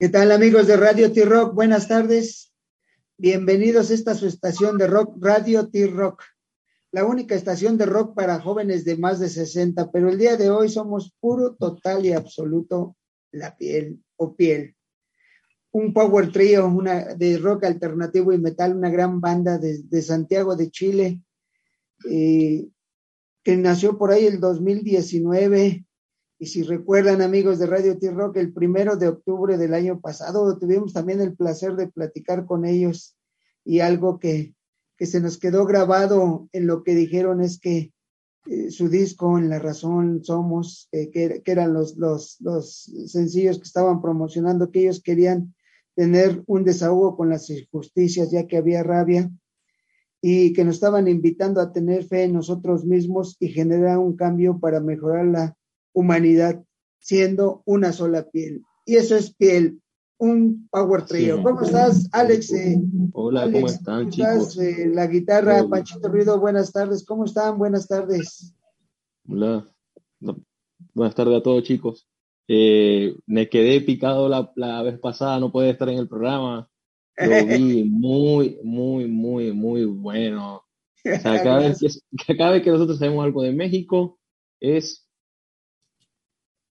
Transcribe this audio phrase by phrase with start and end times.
[0.00, 1.54] ¿Qué tal amigos de Radio T-Rock?
[1.54, 2.54] Buenas tardes.
[3.18, 6.22] Bienvenidos a esta su estación de rock, Radio T-Rock,
[6.90, 10.48] la única estación de rock para jóvenes de más de 60, pero el día de
[10.48, 12.96] hoy somos puro, total y absoluto
[13.30, 14.74] la piel o piel.
[15.70, 16.74] Un power trio,
[17.18, 21.20] de rock alternativo y metal, una gran banda de, de Santiago de Chile,
[22.10, 22.66] eh,
[23.44, 25.84] que nació por ahí el 2019
[26.42, 30.94] y si recuerdan, amigos de Radio T-Rock, el primero de octubre del año pasado tuvimos
[30.94, 33.14] también el placer de platicar con ellos.
[33.62, 34.54] Y algo que,
[34.96, 37.92] que se nos quedó grabado en lo que dijeron es que
[38.46, 43.58] eh, su disco, En la Razón Somos, eh, que, que, eran los, los, los sencillos
[43.58, 45.54] que estaban promocionando, que ellos querían
[45.94, 49.30] tener un desahogo con las injusticias, ya que había rabia,
[50.22, 54.58] y que nos estaban invitando a tener fe en nosotros mismos y generar un cambio
[54.58, 55.56] para mejorar la
[55.92, 56.62] humanidad
[56.98, 58.62] siendo una sola piel.
[58.84, 59.80] Y eso es piel,
[60.18, 61.42] un power trio.
[61.42, 62.52] ¿Cómo estás, Alex?
[62.52, 62.78] Eh,
[63.12, 64.30] Hola, ¿cómo están, ¿cómo chicos?
[64.30, 65.68] Estás, eh, la guitarra, Hola.
[65.68, 67.04] Panchito Ruido, buenas tardes.
[67.04, 67.58] ¿Cómo están?
[67.58, 68.54] Buenas tardes.
[69.28, 69.70] Hola.
[70.92, 72.06] Buenas tardes a todos, chicos.
[72.48, 76.68] Eh, me quedé picado la, la, vez pasada, no puede estar en el programa.
[77.16, 80.56] Lo vi muy, muy, muy, muy bueno.
[81.04, 81.88] O sea, cada vez, que,
[82.36, 84.18] cada vez que nosotros sabemos algo de México,
[84.60, 85.08] es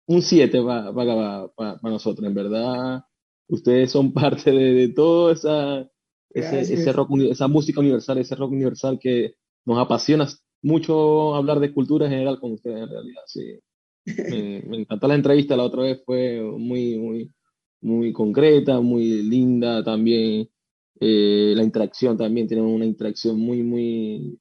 [0.10, 3.04] un 7 para pa, pa, pa, nosotros, en verdad.
[3.48, 5.90] Ustedes son parte de, de toda esa,
[6.32, 10.28] ese, ese rock, esa música universal, ese rock universal que nos apasiona
[10.64, 13.22] mucho hablar de cultura en general con ustedes, en realidad.
[13.28, 13.60] Sí.
[14.06, 17.32] Me, me encantó la entrevista, la otra vez fue muy, muy,
[17.82, 20.50] muy concreta, muy linda también.
[21.00, 24.40] Eh, la interacción también, tienen una interacción muy, muy,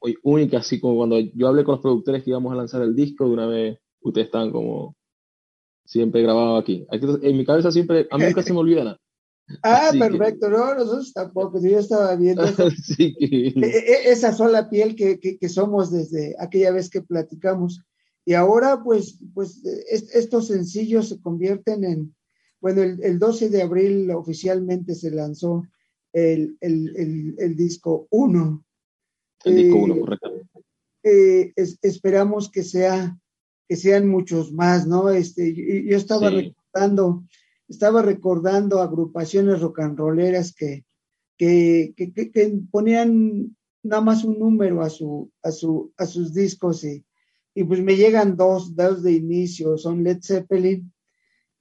[0.00, 2.94] muy única, así como cuando yo hablé con los productores que íbamos a lanzar el
[2.94, 4.96] disco, de una vez ustedes están como
[5.84, 6.86] siempre grabado aquí.
[6.90, 8.98] En mi cabeza siempre, a mí nunca se me olvida nada.
[9.62, 10.52] Ah, Así perfecto, que...
[10.52, 12.44] no, nosotros tampoco, yo estaba viendo
[12.82, 13.52] sí que...
[14.06, 17.82] esa sola piel que, que, somos desde aquella vez que platicamos.
[18.24, 22.14] Y ahora, pues, pues estos sencillos se convierten en,
[22.60, 25.64] bueno, el, el 12 de abril oficialmente se lanzó
[26.12, 28.64] el, el, el, el disco 1.
[29.44, 30.32] El disco 1, eh, correcto.
[31.02, 33.18] Eh, es, esperamos que sea
[33.72, 35.08] que sean muchos más, ¿no?
[35.08, 36.52] Este, yo estaba sí.
[36.52, 37.24] recordando,
[37.66, 40.84] estaba recordando agrupaciones rock and rolleras que,
[41.38, 46.84] que, que, que, ponían nada más un número a, su, a, su, a sus discos
[46.84, 47.02] y,
[47.54, 50.92] y pues me llegan dos, dos de inicio, son Led Zeppelin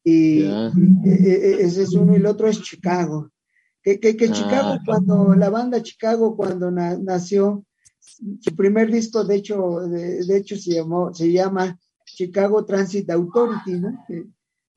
[0.03, 0.73] y yeah.
[1.05, 3.31] ese es uno y el otro es Chicago.
[3.81, 7.63] Que, que, que Chicago, ah, cuando la banda Chicago, cuando na, nació,
[8.01, 11.79] su primer disco, de hecho, de, de hecho se, llamó, se llama
[12.16, 14.05] Chicago Transit Authority, ¿no?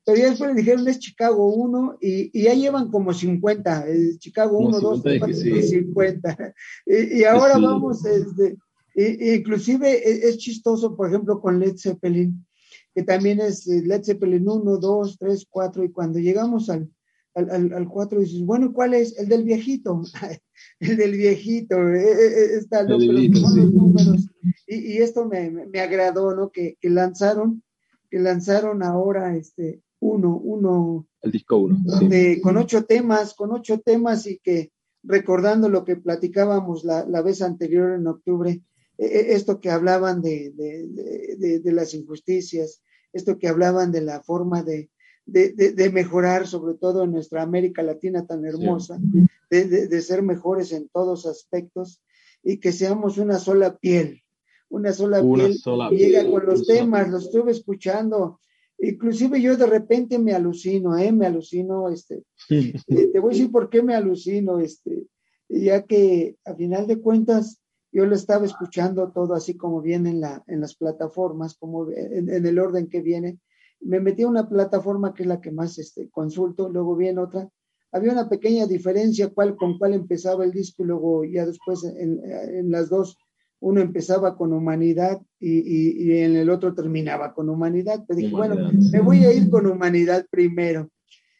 [0.05, 4.17] Pero ya después le dijeron es Chicago 1 y, y ya llevan como 50, eh,
[4.19, 6.53] Chicago 1, 2, 3, 4, 5, 50.
[6.85, 7.61] Y, y ahora sí.
[7.61, 8.55] vamos, este,
[8.93, 12.45] y, inclusive es, es, chistoso, por ejemplo, con Led Zeppelin,
[12.93, 16.87] que también es eh, Led Zeppelin 1, 2, 3, 4, y cuando llegamos al,
[17.35, 19.17] al, al, al 4 dices, bueno, ¿cuál es?
[19.19, 20.01] El del viejito,
[20.79, 23.29] el del viejito, eh, eh, está loco, los, sí.
[23.29, 24.29] los números.
[24.65, 26.49] Y, y, esto me, me agradó, ¿no?
[26.49, 27.61] Que, que, lanzaron,
[28.09, 31.07] que lanzaron ahora este uno, uno.
[31.21, 31.77] El disco uno.
[31.99, 32.41] Sí.
[32.41, 34.71] Con ocho temas, con ocho temas y que
[35.03, 38.61] recordando lo que platicábamos la, la vez anterior en octubre,
[38.97, 42.81] eh, esto que hablaban de, de, de, de, las injusticias,
[43.13, 44.89] esto que hablaban de la forma de,
[45.25, 49.27] de, de, de, mejorar, sobre todo en nuestra América Latina tan hermosa, sí.
[49.49, 52.01] de, de, ser mejores en todos aspectos
[52.43, 54.21] y que seamos una sola piel,
[54.69, 58.39] una sola una piel sola que llega con los temas, los estuve escuchando,
[58.77, 61.11] inclusive yo de repente me alucino, ¿eh?
[61.11, 65.07] me alucino, este, eh, te voy a decir por qué me alucino, este,
[65.49, 67.59] ya que a final de cuentas
[67.91, 72.29] yo lo estaba escuchando todo así como viene en, la, en las plataformas, como en,
[72.29, 73.39] en el orden que viene,
[73.85, 77.19] me metí a una plataforma que es la que más este, consulto, luego vi en
[77.19, 77.49] otra,
[77.91, 82.19] había una pequeña diferencia cuál, con cuál empezaba el disco y luego ya después en,
[82.25, 83.17] en las dos,
[83.61, 88.03] uno empezaba con humanidad y, y, y, en el otro terminaba con humanidad.
[88.05, 90.89] Pero dije, humanidad, bueno, me voy a ir con humanidad primero.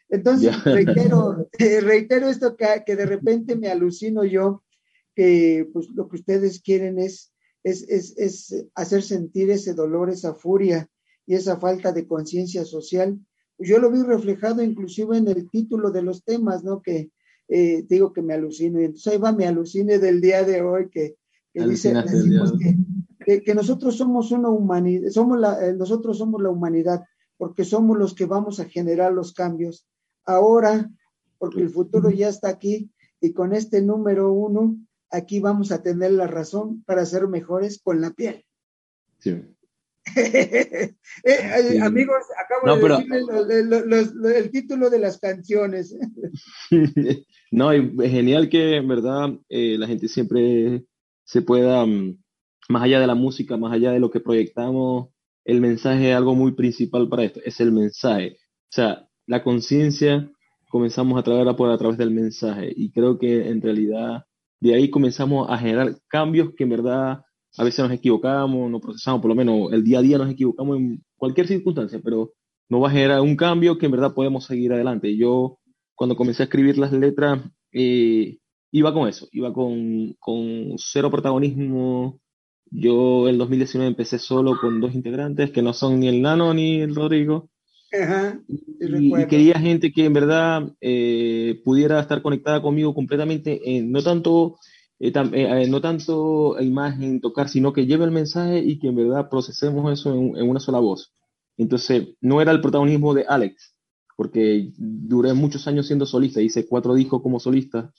[0.08, 4.64] Entonces, reitero, eh, reitero esto que, que, de repente me alucino yo,
[5.14, 7.34] que pues lo que ustedes quieren es,
[7.64, 10.90] es, es, es hacer sentir ese dolor, esa furia,
[11.26, 13.20] y esa falta de conciencia social.
[13.58, 16.82] Yo lo vi reflejado inclusive en el título de los temas, ¿no?
[16.82, 17.12] Que
[17.48, 18.82] eh, digo que me alucino.
[18.82, 21.16] Y entonces ahí va mi alucine del día de hoy que,
[21.54, 21.94] que dice
[22.60, 22.78] que,
[23.26, 27.04] que, que, nosotros somos una humanidad, somos la, eh, nosotros somos la humanidad,
[27.38, 29.88] porque somos los que vamos a generar los cambios
[30.26, 30.90] ahora,
[31.38, 32.92] porque el futuro ya está aquí
[33.22, 34.78] y con este número uno,
[35.10, 38.46] aquí vamos a tener la razón para ser mejores con la piel.
[39.20, 39.42] Sí.
[41.24, 45.96] Eh, amigos, acabo de decirles el título de las canciones.
[47.52, 50.86] no, es genial que en verdad eh, la gente siempre
[51.24, 52.18] se pueda, mm,
[52.70, 55.10] más allá de la música, más allá de lo que proyectamos,
[55.46, 58.38] el mensaje es algo muy principal para esto, es el mensaje.
[58.38, 60.30] O sea, la conciencia
[60.70, 64.26] comenzamos a traerla por a través del mensaje y creo que en realidad
[64.60, 67.22] de ahí comenzamos a generar cambios que en verdad
[67.58, 70.78] a veces nos equivocamos, no procesamos, por lo menos el día a día nos equivocamos
[70.78, 72.34] en cualquier circunstancia, pero
[72.70, 75.16] nos va a generar un cambio que en verdad podemos seguir adelante.
[75.16, 75.60] Yo
[75.94, 77.42] cuando comencé a escribir las letras,
[77.72, 78.38] eh,
[78.72, 82.20] iba con eso, iba con, con cero protagonismo.
[82.72, 86.82] Yo en 2019 empecé solo con dos integrantes que no son ni el Nano ni
[86.82, 87.50] el Rodrigo.
[88.80, 94.58] y, quería gente que en verdad eh, pudiera estar conectada conmigo completamente, no tanto
[95.00, 98.96] eh, eh, eh, no tanto imagen, tocar, sino que lleve el mensaje y que en
[98.96, 101.14] verdad procesemos eso en, una sola voz.
[101.58, 103.76] Entonces, no era el protagonismo de Alex,
[104.16, 107.92] porque duré muchos años siendo solista, hice cuatro discos como solista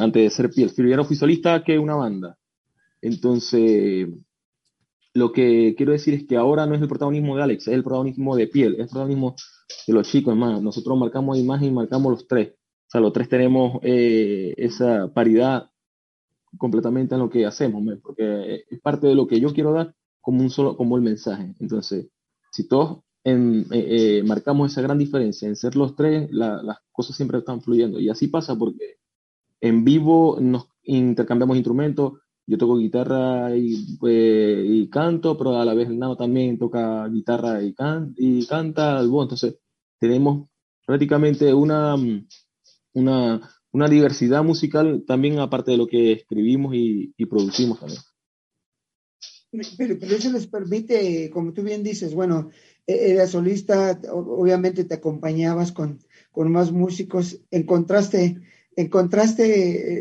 [0.00, 0.70] antes de ser Piel.
[0.74, 2.38] Primero fui solista que una banda.
[3.02, 4.08] Entonces,
[5.14, 7.82] lo que quiero decir es que ahora no es el protagonismo de Alex, es el
[7.82, 9.36] protagonismo de Piel, es el protagonismo
[9.86, 10.36] de los chicos.
[10.36, 12.50] Más, nosotros marcamos imagen y marcamos los tres.
[12.50, 15.70] O sea, los tres tenemos esa paridad
[16.58, 20.42] completamente en lo que hacemos, porque es parte de lo que yo quiero dar como
[20.42, 21.54] un solo, como el mensaje.
[21.60, 22.08] Entonces,
[22.52, 27.16] si todos en, eh, eh, marcamos esa gran diferencia en ser los tres, las cosas
[27.16, 27.98] siempre están fluyendo.
[28.00, 28.98] Y así pasa porque
[29.60, 32.14] en vivo nos intercambiamos instrumentos.
[32.46, 37.62] Yo toco guitarra y, y canto, pero a la vez el nano también toca guitarra
[37.62, 39.00] y, can, y canta.
[39.00, 39.58] Entonces,
[39.98, 40.48] tenemos
[40.86, 41.96] prácticamente una,
[42.94, 48.00] una, una diversidad musical también aparte de lo que escribimos y, producimos también.
[49.76, 52.48] Pero, eso les permite, como tú bien dices, bueno,
[52.86, 55.98] e-, eras solista, obviamente te acompañabas con,
[56.30, 58.40] con más músicos, encontraste,
[58.76, 59.44] encontraste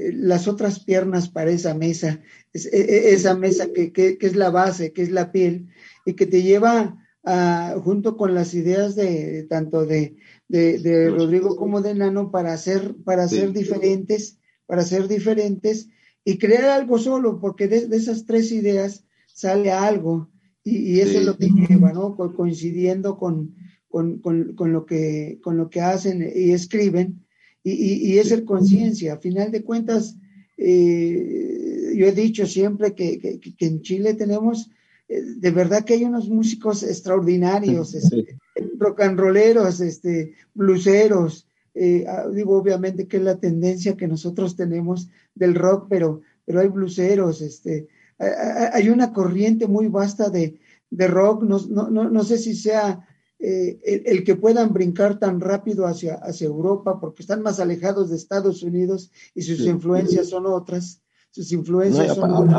[0.08, 2.22] eh, las otras piernas para esa mesa,
[2.54, 5.68] e-, e-, esa mesa que, que, es la base, que es la piel,
[6.06, 10.16] y que te lleva a, junto con las ideas de tanto de,
[10.48, 15.90] de, Rodrigo como de Nano para ser, para ser diferentes, para ser diferentes
[16.24, 20.30] y crear algo solo, porque de, esas tres ideas sale algo
[20.64, 22.16] y, eso es lo que lleva, ¿no?
[22.16, 23.56] coincidiendo con,
[23.90, 27.26] con, con, lo que, con lo que hacen y escriben
[27.64, 29.14] y, y, es el conciencia.
[29.14, 30.18] A final de cuentas,
[30.58, 34.70] eh, yo he dicho siempre que, que, que en Chile tenemos
[35.08, 38.38] eh, de verdad que hay unos músicos extraordinarios, este,
[38.78, 41.48] rock and rolleros, este, bluseros.
[41.74, 46.62] Eh, ah, digo, obviamente que es la tendencia que nosotros tenemos del rock, pero, pero
[46.62, 47.88] hay bluseros, este,
[48.18, 50.60] hay una corriente muy vasta de,
[50.92, 53.06] rock, no, no, no, sé si sea
[53.40, 58.16] eh, el, que puedan brincar tan rápido hacia, hacia Europa, porque están más alejados de
[58.16, 61.02] Estados Unidos y sus influencias son otras
[61.36, 62.50] sus influencias son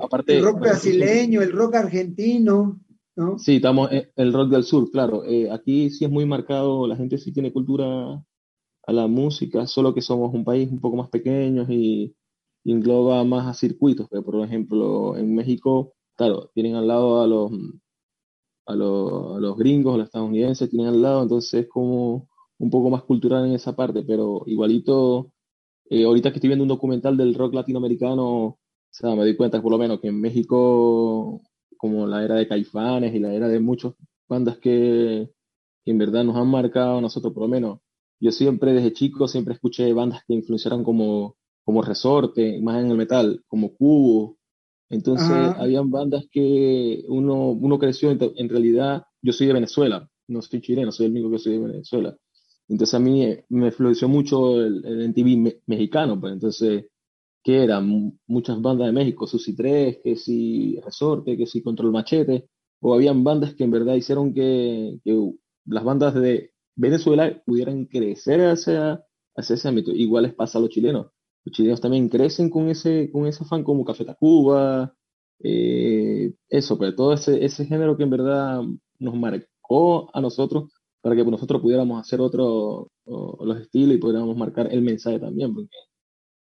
[0.00, 2.80] aparte, el rock brasileño, el rock argentino,
[3.16, 3.38] ¿no?
[3.38, 5.24] Sí, estamos en el rock del sur, claro.
[5.24, 8.24] Eh, aquí sí es muy marcado, la gente sí tiene cultura
[8.86, 12.14] a la música, solo que somos un país un poco más pequeño y,
[12.66, 17.52] engloba más a circuitos, que por ejemplo en México, claro, tienen al lado a los,
[18.66, 22.70] a los, a los gringos, a los estadounidenses, tienen al lado, entonces es como un
[22.70, 25.32] poco más cultural en esa parte, pero igualito
[25.90, 28.58] eh, ahorita que estoy viendo un documental del rock latinoamericano, o
[28.90, 31.42] sea, me doy cuenta por lo menos que en México,
[31.76, 33.94] como la era de Caifanes y la era de muchas
[34.28, 35.30] bandas que,
[35.84, 37.80] en verdad nos han marcado a nosotros, por lo menos,
[38.20, 42.96] yo siempre desde chico siempre escuché bandas que influenciaron como, como Resorte, más en el
[42.96, 44.38] metal, como Cubo.
[44.88, 50.40] Entonces, habían bandas que uno, uno creció, en, en realidad, yo soy de Venezuela, no
[50.40, 52.16] soy chileno, soy el único que soy de Venezuela.
[52.68, 56.86] Entonces a mí me floreció mucho el, el MTV mexicano, pues entonces,
[57.44, 58.18] ¿qué eran?
[58.26, 62.48] Muchas bandas de México, Susi 3, que si Resorte, que si Control Machete,
[62.80, 65.32] o habían bandas que en verdad hicieron que, que
[65.66, 69.04] las bandas de Venezuela pudieran crecer hacia,
[69.36, 69.92] hacia ese ámbito.
[69.92, 71.08] Igual les pasa a los chilenos.
[71.44, 74.94] Los chilenos también crecen con ese, con ese fan como Café Tacuba,
[75.42, 78.62] eh, eso, pero pues, todo ese, ese género que en verdad
[78.98, 80.72] nos marcó a nosotros
[81.02, 85.76] para que nosotros pudiéramos hacer otro, los estilos y pudiéramos marcar el mensaje también, porque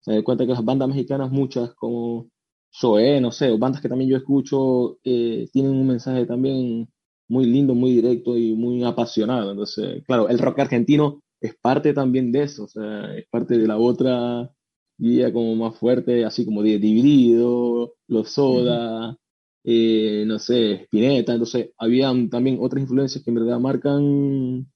[0.03, 2.29] se da cuenta que las bandas mexicanas, muchas como
[2.73, 6.89] Zoé, no sé, o bandas que también yo escucho, eh, tienen un mensaje también
[7.29, 9.51] muy lindo, muy directo y muy apasionado.
[9.51, 13.67] Entonces, claro, el rock argentino es parte también de eso, o sea, es parte de
[13.67, 14.51] la otra
[14.97, 19.17] guía como más fuerte, así como Dividido, Los Soda,
[19.63, 24.67] eh, no sé, Spinetta, entonces habían también otras influencias que en verdad marcan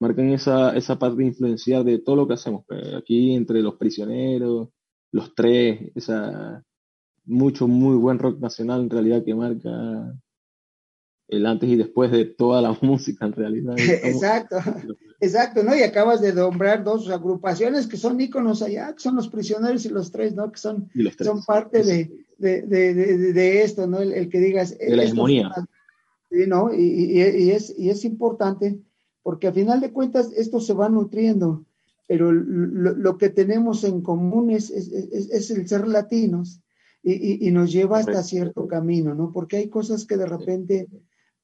[0.00, 2.64] marcan esa, esa parte de influenciar de todo lo que hacemos.
[2.66, 4.68] Pues, aquí entre los prisioneros,
[5.12, 6.62] los tres, esa
[7.24, 9.70] mucho, muy buen rock nacional en realidad que marca
[11.28, 13.74] el antes y después de toda la música en realidad.
[14.02, 14.56] Exacto,
[15.20, 15.76] exacto, ¿no?
[15.76, 19.90] Y acabas de nombrar dos agrupaciones que son íconos allá, que son los prisioneros y
[19.90, 20.50] los tres, ¿no?
[20.50, 20.90] Que son,
[21.20, 22.94] son parte de, de, de,
[23.32, 24.00] de, esto, ¿no?
[24.00, 24.76] El, que digas...
[24.78, 25.50] De la hegemonía.
[26.30, 26.72] Sí, ¿no?
[26.72, 28.80] Y, y, y, es, y es importante
[29.28, 31.66] porque a final de cuentas esto se va nutriendo,
[32.06, 36.62] pero lo, que tenemos en común es, es, el ser latinos
[37.02, 39.30] y, y, nos lleva hasta cierto camino, ¿no?
[39.30, 40.88] Porque hay cosas que de repente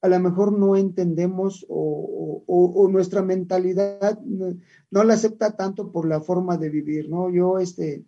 [0.01, 4.57] a lo mejor no entendemos o, o, nuestra mentalidad no,
[4.89, 7.29] no, la acepta tanto por la forma de vivir, ¿no?
[7.29, 8.03] Yo, este,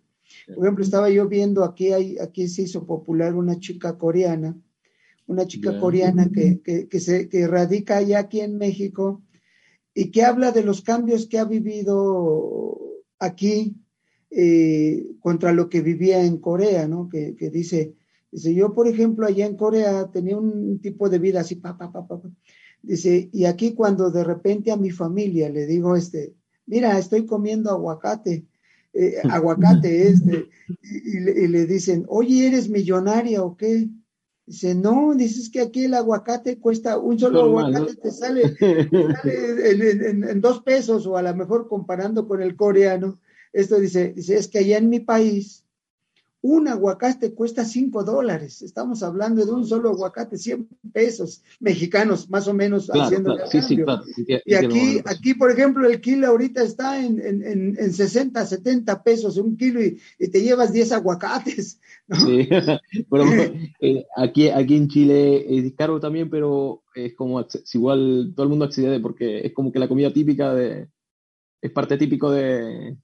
[0.56, 4.56] por ejemplo, estaba yo viendo aquí, hay, aquí se hizo popular una chica coreana,
[5.28, 9.22] una chica coreana que, que, que, se, que radica allá aquí en México
[9.98, 12.78] y que habla de los cambios que ha vivido
[13.18, 13.74] aquí
[14.30, 17.08] eh, contra lo que vivía en Corea, ¿no?
[17.08, 17.96] Que, dice,
[18.30, 21.90] dice, yo por ejemplo allá en Corea tenía un tipo de vida así, pa, pa,
[21.90, 22.20] pa, pa,
[22.80, 26.32] dice, y aquí cuando de repente a mi familia le digo, este,
[26.66, 28.46] mira, estoy comiendo aguacate,
[28.92, 30.48] eh, aguacate este,
[30.80, 33.88] y, y, le dicen, oye, ¿eres millonaria o qué?
[34.48, 40.62] Dice, no, dices que aquí el aguacate cuesta, un solo aguacate te sale, en, dos
[40.62, 43.20] pesos o a lo mejor comparando con el coreano.
[43.52, 45.66] Esto dice, dice, es que allá en mi país
[46.40, 48.62] un aguacate cuesta 5 dólares.
[48.62, 52.88] Estamos hablando de un solo aguacate, 100 pesos mexicanos, más o menos.
[52.88, 57.76] haciendo sí, sí, claro, y aquí, aquí, por ejemplo, el kilo ahorita está en, en,
[57.76, 59.98] en 60, 70 pesos un kilo y,
[60.30, 61.80] te llevas 10 aguacates.
[62.08, 63.24] Pero,
[63.80, 68.64] eh, aquí, aquí en Chile es caro también, pero es como igual todo el mundo
[68.64, 70.88] accede porque es como que la comida típica de,
[71.60, 72.96] es parte típico de,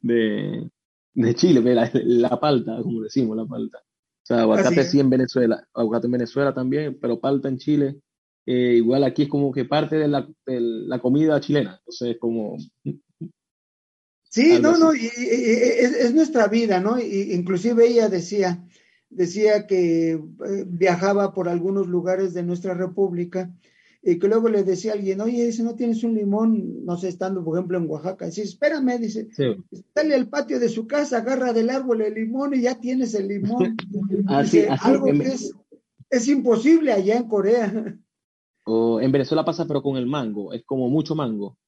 [0.00, 0.68] de
[1.14, 3.78] de Chile, la, la, palta, como decimos, la palta.
[3.78, 8.00] O sea, aguacate sí en Venezuela, aguacate en Venezuela también, pero palta en Chile.
[8.46, 12.18] Eh, igual aquí es como que parte de la, de la comida chilena, entonces es
[12.18, 12.56] como...
[14.24, 16.98] Sí, no, no, y, es, es, nuestra vida, ¿no?
[16.98, 18.66] Y, inclusive ella decía,
[19.10, 23.54] decía que eh, viajaba por algunos lugares de nuestra república
[24.04, 26.84] y que luego le decía a alguien, oye, dice, ¿no tienes un limón?
[26.84, 28.26] No sé, estando, por ejemplo, en Oaxaca.
[28.26, 29.28] Dice, espérame, dice,
[29.94, 33.28] dale al patio de su casa, agarra del árbol el limón y ya tienes el
[33.28, 33.76] limón.
[34.26, 35.54] así, algo que es,
[36.10, 37.98] es, imposible allá en Corea.
[38.64, 41.58] O en Venezuela pasa, pero con el mango, es como mucho mango.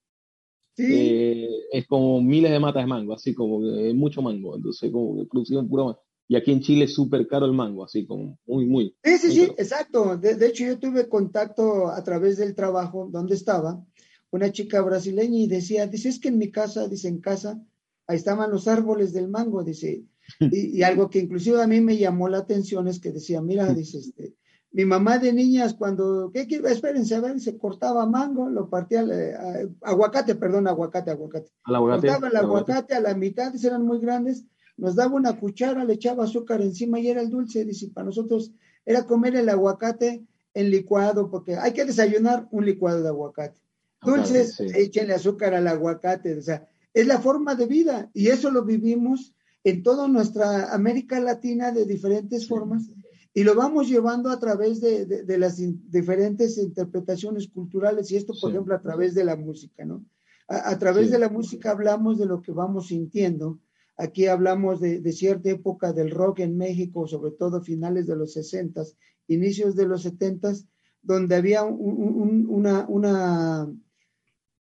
[0.77, 0.87] Sí.
[0.89, 5.17] Eh, es como miles de matas de mango, así como que mucho mango, entonces como
[5.17, 6.01] que producción pura mango.
[6.27, 8.97] Y aquí en Chile es súper caro el mango, así como muy, muy.
[9.05, 10.17] Sí, sí, sí, exacto.
[10.17, 13.85] De, hecho, yo tuve contacto a través del trabajo donde estaba,
[14.31, 17.61] una chica brasileña y decía, dice, es que en mi casa, dice, en casa,
[18.07, 20.05] ahí estaban los árboles del mango, dice.
[20.51, 23.99] Y, algo que inclusive a mí me llamó la atención es que decía, mira, dice,
[23.99, 24.35] este,
[24.73, 26.67] mi mamá de niñas cuando, ¿qué quiero?
[26.67, 31.53] Espérense, a ver, se cortaba mango, lo partía, eh, aguacate, perdón, aguacate, aguacate.
[31.63, 35.95] aguacate cortaba el aguacate, a la mitad, eran muy grandes, nos daba una cuchara, le
[35.95, 37.65] echaba azúcar encima y era el dulce.
[37.65, 38.53] Dice, para nosotros
[38.85, 43.61] era comer el aguacate en licuado, porque hay que desayunar un licuado de aguacate.
[44.03, 48.65] Dulces, échenle azúcar al aguacate, o sea, es la forma de vida y eso lo
[48.65, 52.91] vivimos en toda nuestra América Latina de diferentes formas
[53.33, 55.57] y lo vamos llevando a través de, las
[55.91, 60.05] diferentes interpretaciones culturales y esto, por ejemplo, a través de la música, ¿no?
[60.47, 63.59] A, través de la música hablamos de lo que vamos sintiendo
[63.97, 68.83] Aquí hablamos de, cierta época del rock en México, sobre todo finales de los 60,
[69.29, 70.53] inicios de los 70,
[71.01, 73.73] donde había una, una,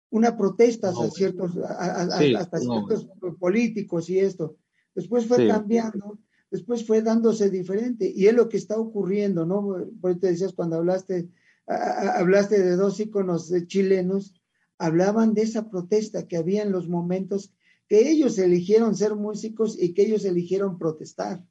[0.09, 3.07] una protesta hacia ciertos, hasta ciertos
[3.39, 4.57] políticos y esto.
[4.93, 6.19] Después fue cambiando,
[6.49, 9.87] después fue dándose diferente y es lo que está ocurriendo, ¿no?
[10.01, 11.29] Por te decías cuando hablaste,
[11.65, 14.33] hablaste de dos íconos chilenos,
[14.77, 17.53] hablaban de esa protesta que había en los momentos
[17.91, 21.45] que ellos eligieron ser músicos y que ellos eligieron protestar.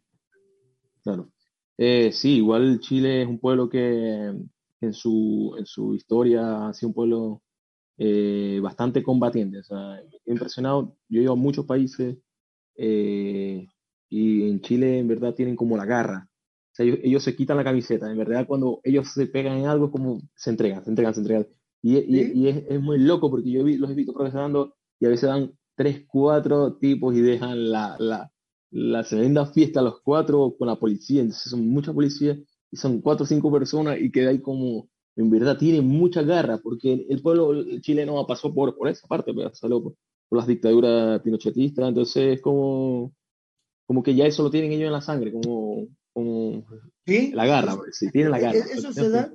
[1.02, 1.30] Claro.
[1.76, 4.32] Eh, sí, igual Chile es un pueblo que
[4.80, 7.42] en su, en su historia ha sido un pueblo
[7.98, 9.58] eh, bastante combatiente.
[9.58, 10.96] O sea, impresionado.
[11.10, 12.16] Yo he ido a muchos países
[12.74, 13.66] eh,
[14.08, 16.26] y en Chile en verdad tienen como la garra.
[16.72, 18.10] O sea, ellos, se quitan la camiseta.
[18.10, 21.46] En verdad, cuando ellos se pegan en algo, como se entregan, se entregan, se entregan.
[21.82, 25.28] Y, y, es, es, muy loco porque yo los he visto progresando y a veces
[25.28, 28.30] dan tres, cuatro tipos y dejan la, la,
[28.70, 32.36] la tremenda fiesta a los cuatro con la policía, entonces son muchas policías
[32.70, 36.58] y son cuatro o cinco personas y queda ahí como, en verdad tiene mucha garra,
[36.62, 39.94] porque el pueblo chileno pasó por, por esa parte, pero pues, por,
[40.28, 43.14] por las dictaduras pinochetistas, entonces es como,
[43.86, 46.62] como que ya eso lo tienen ellos en la sangre, como, como
[47.06, 48.58] la garra, pues, sí, tienen la garra.
[48.58, 49.32] E-, eso se da,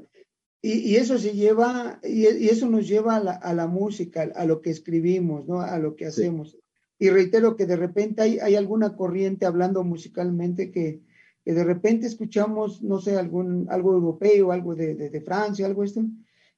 [0.67, 5.47] y, eso se lleva, y, eso nos lleva a la, música, a lo que escribimos,
[5.47, 5.61] ¿no?
[5.61, 6.57] A lo que hacemos.
[6.97, 11.01] Y reitero que de repente hay, hay alguna corriente hablando musicalmente que,
[11.43, 16.03] que, de repente escuchamos, no sé, algún, algo europeo, algo de, de, Francia, algo esto,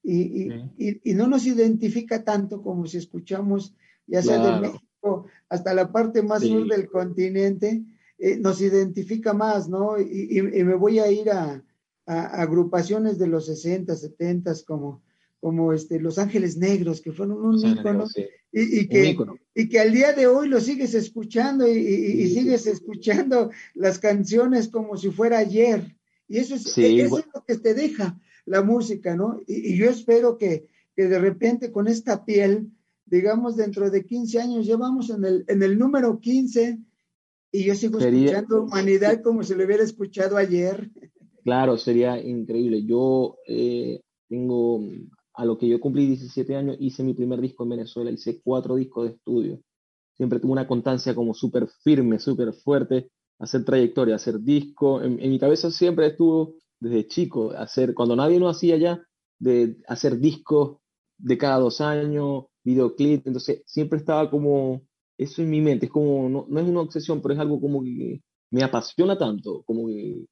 [0.01, 5.91] y, y, no nos identifica tanto como si escuchamos, ya sea de México hasta la
[5.91, 7.83] parte más sur del continente,
[8.17, 9.99] eh, nos identifica más, ¿no?
[9.99, 11.61] y me voy a ir a,
[12.07, 15.03] a, agrupaciones de los 60, 70 como,
[15.39, 18.05] como este, Los Ángeles Negros, que fueron un ícono,
[18.51, 19.15] y, que,
[19.53, 24.97] y que al día de hoy lo sigues escuchando y, sigues escuchando las canciones como
[24.97, 25.95] si fuera ayer.
[26.27, 29.41] Y eso es, e, eso es lo que te deja la música, ¿no?
[29.45, 32.71] Y, yo espero que, que, de repente con esta piel,
[33.05, 36.79] digamos, dentro de 15 años, llevamos en el, en el número 15
[37.51, 40.89] y yo sigo escuchando Humanidad como si lo hubiera escuchado ayer.
[41.47, 42.83] Claro, sería increíble.
[42.83, 44.81] Yo eh, tengo,
[45.33, 48.75] a lo que yo cumplí 17 años, hice mi primer disco en Venezuela, hice cuatro
[48.75, 49.61] discos de estudio.
[50.17, 55.01] Siempre tuve una constancia como súper firme, súper fuerte, hacer trayectoria, hacer disco.
[55.01, 59.01] En, mi cabeza siempre estuvo desde chico, hacer, cuando nadie lo hacía ya,
[59.39, 60.79] de hacer discos
[61.17, 64.81] de cada dos años, videoclip, entonces siempre estaba como,
[65.17, 67.81] eso en mi mente, es como, no, no es una obsesión, pero es algo como
[67.85, 70.25] que me apasiona tanto, como que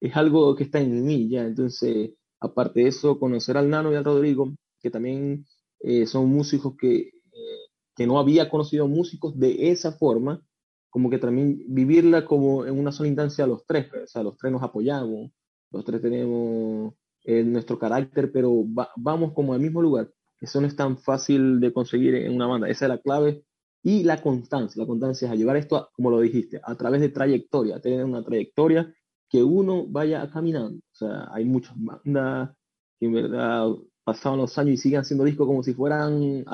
[0.00, 1.42] es algo que está en mí ya.
[1.44, 4.50] Entonces, aparte de eso, conocer al Nano y al Rodrigo,
[4.80, 5.46] que también
[5.80, 7.58] eh, son músicos que, eh,
[7.96, 10.42] que no había conocido músicos de esa forma,
[10.90, 14.36] como que también vivirla como en una sola instancia los tres, pues, o sea, los
[14.36, 15.30] tres nos apoyamos,
[15.70, 18.64] los tres tenemos eh, nuestro carácter, pero
[18.96, 20.10] vamos como al mismo lugar.
[20.40, 22.68] Eso no es tan fácil de conseguir en una banda.
[22.68, 23.44] Esa es la clave.
[23.82, 24.80] Y la constancia.
[24.82, 28.24] La constancia es a llevar esto, como lo dijiste, a través de trayectoria, tener una
[28.24, 28.92] trayectoria
[29.28, 30.78] que uno vaya caminando.
[30.78, 32.50] O sea, hay muchas bandas
[32.98, 33.68] que en verdad
[34.04, 36.44] pasaban los años y siguen haciendo discos como si fueran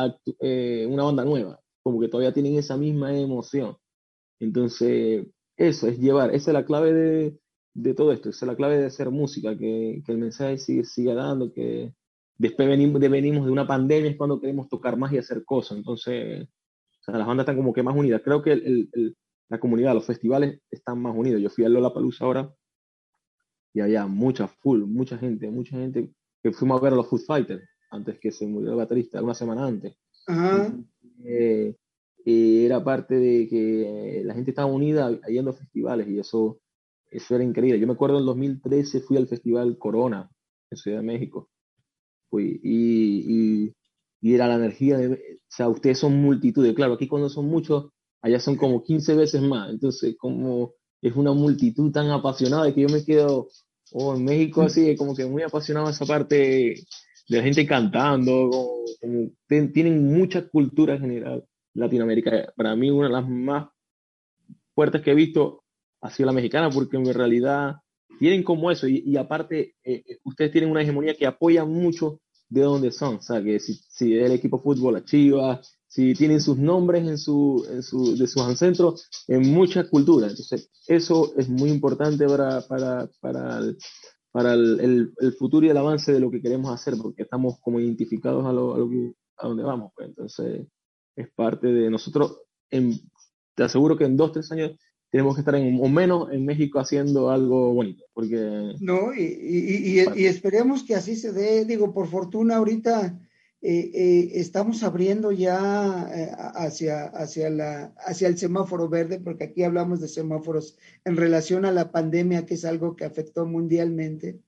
[0.41, 3.77] eh, una banda nueva, como que todavía tienen esa misma emoción.
[4.41, 7.39] Entonces, eso es llevar, esa es la clave de,
[7.75, 10.85] de todo esto, esa es la clave de hacer música, que, que el mensaje sigue,
[10.85, 11.95] sigue dando, que
[12.39, 15.79] después venimos de, venimos de una pandemia es cuando queremos tocar más y hacer cosas.
[15.79, 16.49] Entonces,
[17.01, 18.23] o sea, las bandas están como que más unidas.
[18.25, 19.17] Creo que el, el,
[19.49, 21.41] la comunidad, los festivales están más unidos.
[21.41, 22.53] Yo fui a Lollapalooza ahora
[23.75, 26.09] y había mucha full, mucha gente, mucha gente
[26.43, 29.35] que fuimos a ver a los Food Fighters antes que se murió el baterista, una
[29.35, 29.97] semana antes.
[31.25, 31.75] Eh,
[32.25, 36.61] era parte de que la gente estaba unida yendo a festivales y eso,
[37.11, 37.81] eso era increíble.
[37.81, 40.31] Yo me acuerdo en el 2013 fui al Festival Corona
[40.71, 41.51] en Ciudad de México.
[42.31, 43.75] Fui, y, y,
[44.21, 47.91] y, era la energía de, o sea, ustedes son multitudes, claro, aquí cuando son muchos,
[48.23, 50.73] allá son como 15 veces más, entonces como
[51.05, 53.49] es una multitud tan apasionada que yo me quedo,
[53.93, 56.35] oh, en México así, como que muy apasionado esa parte
[57.29, 62.55] de la gente cantando, como, tienen mucha cultura en general Latinoamérica.
[62.57, 63.69] Para mí una de las más
[64.75, 65.65] fuertes que he visto
[66.01, 67.75] ha sido la mexicana, porque en realidad
[68.19, 72.93] tienen como eso, y, aparte eh, ustedes tienen una hegemonía que apoya mucho de donde
[72.93, 77.19] son, o sea, que si, el equipo fútbol, la Chivas, si tienen sus nombres en
[77.19, 80.31] su, en su, de sus ancestros en muchas culturas.
[80.31, 83.79] Entonces, eso es muy importante para, para, para, el,
[84.33, 87.79] para el, el, futuro y el avance de lo que queremos hacer, porque estamos como
[87.79, 89.93] identificados a, lo, a, lo que, a donde vamos.
[89.95, 90.09] Pues.
[90.09, 90.67] Entonces,
[91.15, 92.41] es parte de nosotros.
[92.71, 92.93] En,
[93.55, 94.73] te aseguro que en dos, tres años
[95.13, 98.75] tenemos que estar en, o menos en México haciendo algo bonito, porque...
[98.81, 101.65] No, y, y, y, y esperemos que así se dé.
[101.65, 103.17] Digo, por fortuna ahorita
[103.67, 109.63] eh, eh, estamos abriendo ya eh, hacia, hacia, la, hacia el semáforo verde, porque aquí
[109.63, 114.39] hablamos de semáforos en relación a la pandemia, que es algo que afectó mundialmente.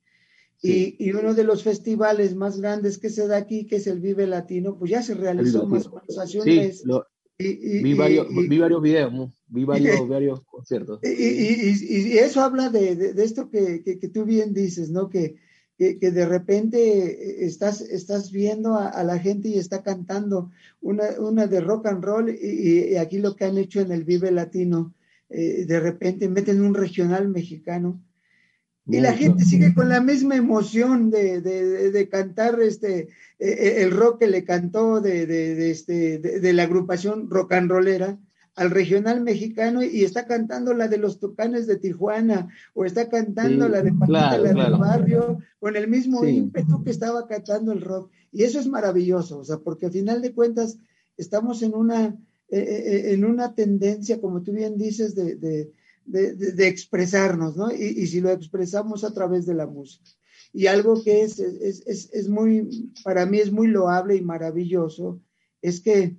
[0.61, 4.01] Y, y, uno de los festivales más grandes que se da aquí, que es el
[4.01, 6.85] Vive Latino, pues ya se realizó más conversaciones.
[7.39, 9.13] Sí, vi, varios, vi varios videos,
[9.49, 11.01] vi varios, varios conciertos.
[11.03, 15.09] Y, eso habla de, de, esto que, que, que, tú bien dices, ¿no?
[15.09, 15.37] Que,
[15.77, 21.47] que, de repente eh, estás, estás viendo a, la gente y está cantando una, una
[21.47, 24.95] de rock and roll y, aquí lo que han hecho en el Vive Latino,
[25.29, 28.01] eh, de repente meten un regional mexicano
[28.87, 33.09] Y la gente sigue con la misma emoción de, de, de cantar este,
[33.39, 37.71] e, e, el rock que le cantó de, de este, de, la agrupación rock and
[37.71, 38.19] rollera
[38.57, 43.69] al regional mexicano y está cantando la de los Tucanes de Tijuana o está cantando
[43.69, 48.11] la de Paquita, la del barrio, con el mismo ímpetu que estaba cantando el rock.
[48.33, 50.79] Y eso es maravilloso, o sea, porque al final de cuentas
[51.17, 52.17] estamos en una,
[52.49, 55.71] eh, eh, en una tendencia, como tú bien dices, de
[56.07, 57.71] de, expresarnos, ¿no?
[57.71, 60.11] Y, si lo expresamos a través de la música.
[60.53, 65.21] Y algo que es, es, muy, para mí es muy loable y maravilloso,
[65.61, 66.17] es que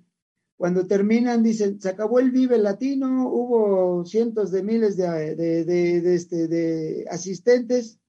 [0.58, 6.16] cuando terminan, dicen, se acabó el Vive Latino, hubo cientos de miles de, de, de,
[6.16, 8.00] este, de asistentes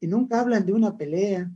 [0.00, 1.52] y nunca hablan de una pelea,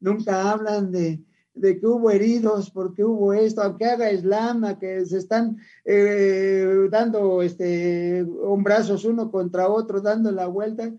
[0.00, 1.22] nunca hablan de,
[1.54, 7.40] de que hubo heridos, porque hubo esto, aunque haga islam, que se están eh, dando
[7.42, 10.92] este, uno contra otro, dando la vuelta,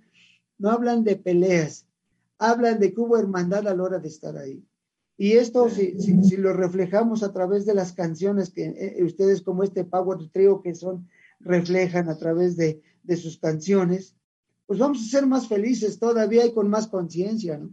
[0.58, 1.86] no hablan de peleas,
[2.40, 4.64] hablan de que hubo hermandad a la hora de estar ahí.
[5.18, 9.64] Y esto, si, si, lo reflejamos a través de las canciones que eh, ustedes como
[9.64, 11.08] este Power Trio que son,
[11.40, 14.16] reflejan a través de, de sus canciones,
[14.68, 17.72] pues vamos a ser más felices todavía y con más conciencia, ¿no?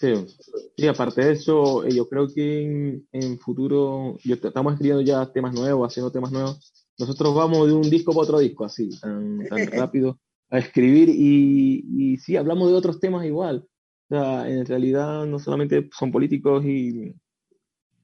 [0.00, 5.30] Sí, aparte de eso, eh, yo creo que en, en futuro, yo, estamos escribiendo ya
[5.30, 6.72] temas nuevos, haciendo temas nuevos.
[6.98, 9.40] Nosotros vamos de un disco para otro disco, así, tan,
[9.72, 13.68] rápido, a escribir y, y sí, hablamos de otros temas igual.
[14.10, 17.14] Sea, en realidad no solamente son políticos y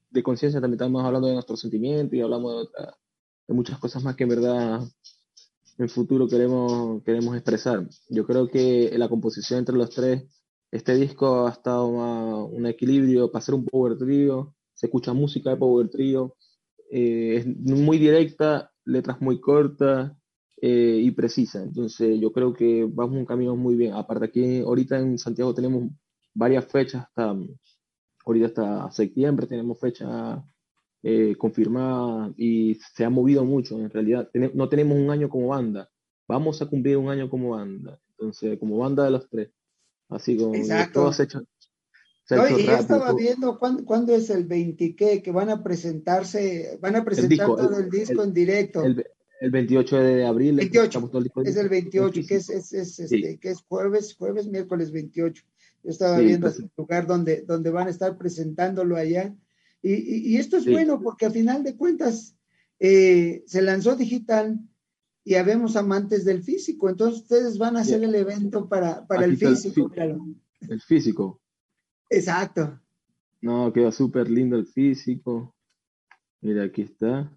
[0.09, 2.85] de conciencia, también estamos hablando de nuestros sentimientos y hablamos de,
[3.49, 4.81] de, muchas cosas más que en verdad
[5.77, 7.85] en futuro queremos, queremos expresar.
[8.09, 10.23] Yo creo que la composición entre los tres
[10.71, 15.57] este disco ha estado un equilibrio para ser un power trio, se escucha música de
[15.57, 16.37] power trio,
[16.89, 20.13] eh, es muy directa, letras muy cortas
[20.59, 21.63] eh, y precisas.
[21.63, 23.93] Entonces yo creo que vamos un camino muy bien.
[23.93, 25.91] Aparte aquí ahorita en Santiago tenemos
[26.33, 27.35] varias fechas, hasta
[28.25, 30.43] ahorita hasta septiembre tenemos fecha
[31.03, 33.77] eh, confirmada y se ha movido mucho.
[33.77, 35.89] En realidad no tenemos un año como banda,
[36.27, 37.99] vamos a cumplir un año como banda.
[38.09, 39.51] Entonces como banda de los tres.
[40.09, 41.11] Así como Exacto.
[41.19, 41.43] hecho.
[42.31, 45.21] y yo estaba viendo cuándo, es el 20 ¿qué?
[45.21, 48.83] que van a presentarse, van a presentar todo el disco en directo.
[48.83, 49.05] El,
[49.41, 50.55] 28 de abril.
[50.57, 51.11] 28,
[51.45, 55.43] es el 28, que es, es, es este, que es jueves, jueves, miércoles 28.
[55.83, 59.35] Yo estaba viendo el lugar donde, donde van a estar presentándolo allá.
[59.81, 62.35] Y, y, esto es bueno porque a final de cuentas
[62.79, 64.59] eh, se lanzó digital,
[65.27, 66.87] y habemos amantes del físico.
[66.87, 69.91] Entonces ustedes van a hacer el evento para, para el físico.
[70.61, 71.41] El, físico.
[72.09, 72.79] Exacto.
[73.41, 75.53] No, queda súper lindo el físico.
[76.39, 77.29] Mira, aquí está.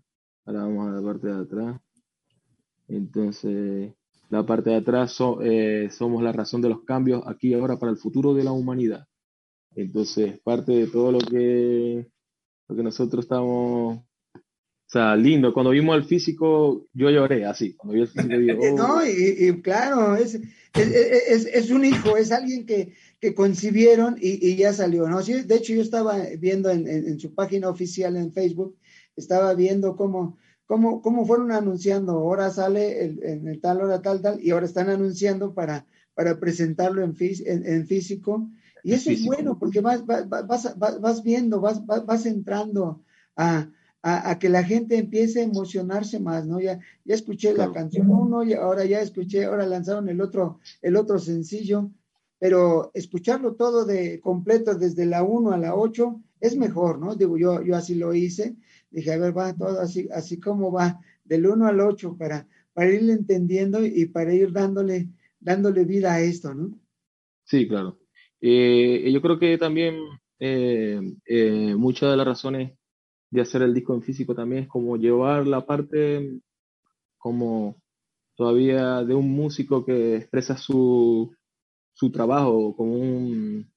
[0.44, 1.80] Ahora vamos a la parte de atrás.
[2.90, 3.92] Entonces,
[4.28, 7.92] la parte de atrás eh, somos la razón de los cambios aquí y ahora para
[7.92, 9.06] el futuro de la humanidad.
[9.74, 12.06] Entonces, parte de todo lo que,
[12.68, 14.00] lo que nosotros estamos
[14.90, 15.54] o sea, lindo.
[15.54, 17.74] Cuando vimos al físico, yo lloré así.
[17.74, 18.32] Cuando vi el físico,
[18.72, 18.76] oh".
[18.76, 20.34] No, y, claro, es,
[20.74, 25.22] es, es, un hijo, es alguien que, que concibieron y, y, ya salió, ¿no?
[25.22, 28.76] Sí, de hecho, yo estaba viendo en, en, su página oficial en Facebook,
[29.14, 30.38] estaba viendo cómo,
[30.70, 34.66] cómo, cómo fueron anunciando, ahora sale el, en el tal, hora tal, tal, y ahora
[34.66, 38.48] están anunciando para, para presentarlo en, en, físico.
[38.84, 43.02] Y eso es bueno porque vas, vas, vas, vas viendo, vas, vas entrando
[43.34, 43.68] a
[44.02, 46.58] a, que la gente empiece a emocionarse más, ¿no?
[46.58, 50.96] Ya, ya escuché la canción uno, y ahora ya escuché, ahora lanzaron el otro, el
[50.96, 51.90] otro sencillo,
[52.38, 57.14] pero escucharlo todo de completo desde la 1 a la 8 es mejor, ¿no?
[57.14, 58.56] Digo, yo, yo así lo hice,
[58.90, 62.90] dije, a ver, va todo así, así como va, del 1 al 8 para, para
[62.92, 66.78] irle entendiendo y para ir dándole, dándole vida a esto, ¿no?
[67.44, 67.98] Sí, claro.
[68.40, 69.96] Eh, yo creo que también
[70.38, 72.72] eh, eh, muchas de las razones
[73.30, 76.40] de hacer el disco en físico también es como llevar la parte
[77.18, 77.80] como
[78.34, 81.34] todavía de un músico que expresa su,
[81.92, 83.70] su trabajo, como un,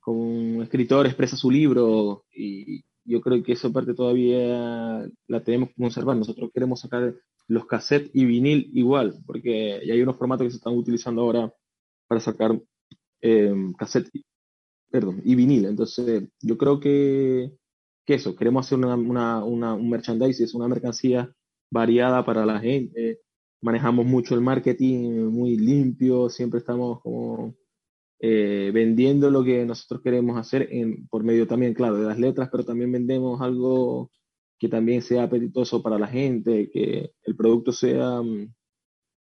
[0.00, 5.70] como un escritor expresa su libro y yo creo que esa parte todavía la tenemos
[5.70, 6.16] que conservar.
[6.16, 7.14] Nosotros queremos sacar
[7.48, 11.52] los cassettes y vinil igual, porque hay unos formatos que se están utilizando ahora
[12.08, 12.60] para sacar
[13.20, 14.10] eh, cassette
[14.90, 15.64] perdón, y vinil.
[15.66, 17.52] Entonces, yo creo que
[18.04, 21.32] que eso, queremos hacer una, una, una, un merchandising, una mercancía
[21.70, 23.20] variada para la gente,
[23.62, 27.54] manejamos mucho el marketing muy limpio, siempre estamos como
[28.22, 32.48] eh, vendiendo lo que nosotros queremos hacer en, por medio también, claro, de las letras,
[32.50, 34.10] pero también vendemos algo
[34.58, 38.54] que también sea apetitoso para la gente, que el producto sea mm,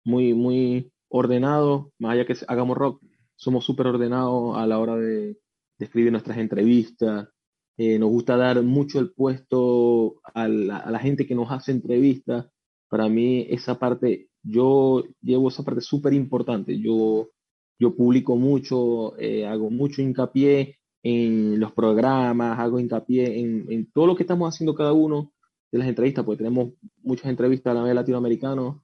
[0.06, 3.04] muy, muy, ordenados, más allá que hagamos rock,
[3.36, 5.38] somos súper ordenados a la hora de,
[5.80, 7.28] escribir nuestras entrevistas.
[7.76, 12.48] Eh, nos gusta dar mucho el puesto a la, gente que nos hace entrevistas.
[12.88, 16.80] Para mí esa parte, yo llevo esa parte súper importante.
[16.80, 17.30] Yo,
[17.82, 24.06] yo publico mucho, eh, hago mucho hincapié en los programas, hago hincapié en, en, todo
[24.06, 25.34] lo que estamos haciendo cada uno
[25.72, 28.84] de las entrevistas, porque tenemos muchas entrevistas a la vez latinoamericanos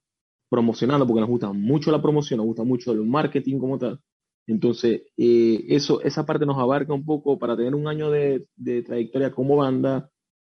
[0.50, 4.00] promocionando, porque nos gusta mucho la promoción, nos gusta mucho el marketing como tal.
[4.48, 8.48] Entonces, eh, eso, esa parte nos abarca un poco para tener un año de,
[8.84, 10.10] trayectoria como banda.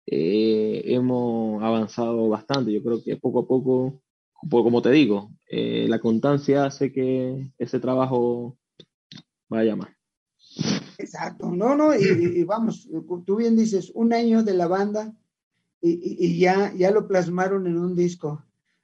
[0.07, 2.73] Eh, hemos avanzado bastante.
[2.73, 4.03] Yo creo que poco a poco,
[4.49, 8.59] como te digo, eh, la constancia hace que ese trabajo
[9.49, 9.91] vaya más.
[10.99, 12.89] Exacto, no, no, y, vamos,
[13.27, 15.13] tú bien dices, un año de la banda
[15.81, 18.43] y, ya, ya lo plasmaron en un disco.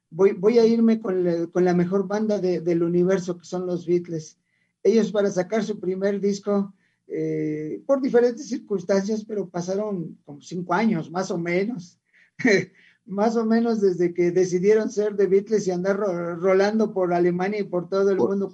[0.09, 4.37] Voy, voy a irme con, la mejor banda del universo, que son los Beatles
[4.83, 6.73] ellos para sacar su primer disco,
[7.07, 11.99] eh, por diferentes circunstancias, pero pasaron como cinco años, más o menos.
[13.05, 17.63] más o menos desde que decidieron ser The Beatles y andar rolando por Alemania y
[17.63, 18.49] por todo el mundo.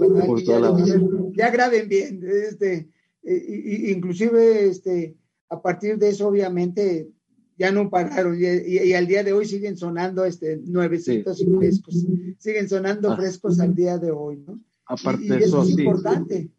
[1.36, 2.22] ya, graben bien.
[2.24, 2.90] Este,
[3.24, 5.16] inclusive este,
[5.50, 7.10] a partir de eso, obviamente,
[7.58, 12.06] ya no pararon y, al día de hoy siguen sonando este, nuevecitos y frescos.
[12.38, 13.18] Siguen sonando ah.
[13.18, 14.60] frescos al día de hoy, ¿no?
[14.86, 16.50] Aparte de eso, es importante.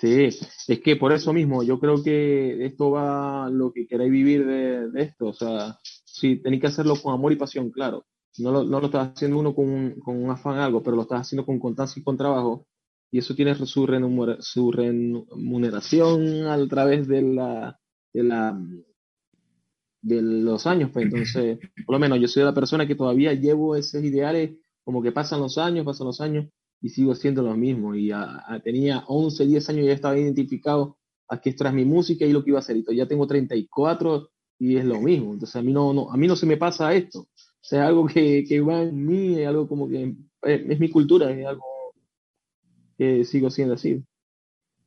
[0.00, 0.28] Sí,
[0.68, 4.88] es que por eso mismo, yo creo que esto va lo que queréis vivir de,
[5.02, 5.26] esto.
[5.26, 8.06] O sea, sí, tenéis que hacerlo con amor y pasión, claro.
[8.38, 11.02] No lo, no lo estás haciendo uno con un, con un afán algo, pero lo
[11.02, 12.66] estás haciendo con constancia y con trabajo.
[13.10, 17.78] Y eso tiene su, su remuneración a través de la,
[18.14, 18.58] de la
[20.00, 20.90] de los años.
[20.92, 25.02] Pues entonces, por lo menos yo soy la persona que todavía llevo esos ideales como
[25.02, 26.46] que pasan los años, pasan los años
[26.80, 27.94] y sigo siendo lo mismo.
[27.94, 28.10] Y
[28.64, 32.42] tenía 11, 10 años y ya estaba identificado, aquí esto era mi música y lo
[32.42, 32.76] que iba a hacer.
[32.76, 35.32] Y ya tengo 34 y es lo mismo.
[35.32, 37.20] Entonces a mí no, no, a mí no se me pasa esto.
[37.20, 40.90] O sea, algo que, que va en mí, es algo como que eh, es, mi
[40.90, 41.64] cultura, es algo
[42.96, 44.02] que sigo siendo así.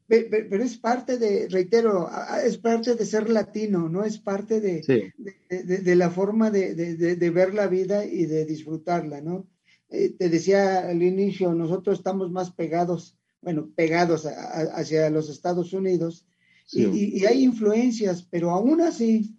[0.06, 2.08] Pero es parte de, reitero,
[2.46, 4.04] es parte de ser latino, ¿no?
[4.04, 5.12] Es parte de,
[5.50, 9.48] de, de, la forma de, ver la vida y de disfrutarla, ¿no?
[9.94, 16.26] Eh, te decía al inicio, nosotros estamos más pegados, bueno, pegados hacia los Estados Unidos
[16.72, 19.38] y, hay influencias, pero aún así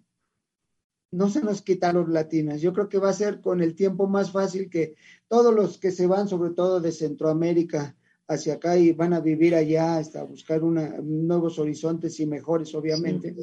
[1.11, 2.61] no se nos quita los latinos.
[2.61, 4.95] Yo creo que va a ser con el tiempo más fácil que
[5.27, 9.55] todos los que se van, sobre todo de Centroamérica hacia acá y van a vivir
[9.55, 13.35] allá hasta buscar nuevos horizontes y mejores, obviamente,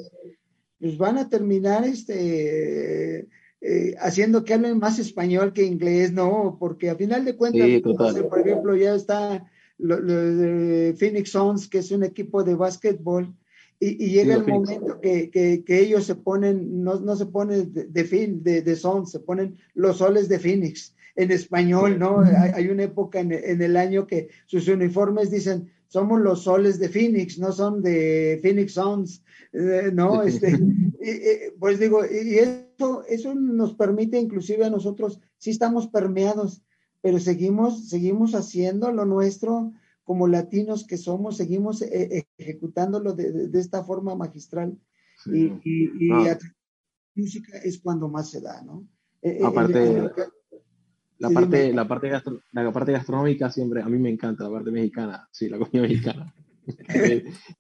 [0.80, 3.28] pues van a terminar este
[3.64, 6.56] eh, haciendo que hablen más español que inglés, ¿no?
[6.58, 7.68] Porque a final de cuentas,
[8.28, 9.48] por ejemplo, ya está
[9.78, 9.98] lo,
[10.96, 13.32] Phoenix Suns, que es un equipo de básquetbol,
[13.78, 18.62] y, llega el momento que, que, ellos se ponen, no, no se ponen de, de,
[18.62, 22.20] de, Suns, se ponen los soles de Phoenix en español, ¿no?
[22.20, 26.88] Hay, una época en, en, el año que sus uniformes dicen, somos los soles de
[26.88, 30.22] Phoenix, no son de Phoenix Suns, eh, ¿no?
[30.22, 30.58] Este,
[31.58, 36.62] pues digo, y eso, eso nos permite inclusive a nosotros, sí estamos permeados,
[37.02, 43.84] pero seguimos, seguimos haciendo lo nuestro como latinos que somos, seguimos eh, ejecutándolo de, esta
[43.84, 44.78] forma magistral.
[45.26, 46.38] Y, y, la
[47.14, 48.88] música es cuando más se da, ¿no?
[49.20, 50.10] Eh, Aparte,
[51.22, 52.10] la, parte, la, parte
[52.52, 56.34] la parte gastronómica siempre, a mí me encanta, la parte mexicana, sí, la comida mexicana.
[56.66, 56.72] o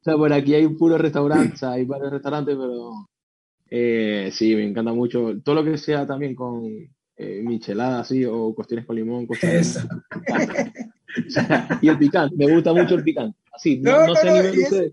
[0.02, 2.90] sea, por aquí hay un puro restaurante, hay varios restaurantes, pero
[3.70, 5.40] eh, sí, me encanta mucho.
[5.44, 6.64] Todo lo que sea también con
[7.16, 9.28] eh, michelada así o cuestiones con limón.
[11.80, 13.38] y el picante, me gusta mucho el picante.
[13.52, 14.92] Así, no, sé el nivel de usted,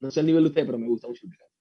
[0.00, 1.53] no sé el nivel de usted, pero me gusta mucho el picante.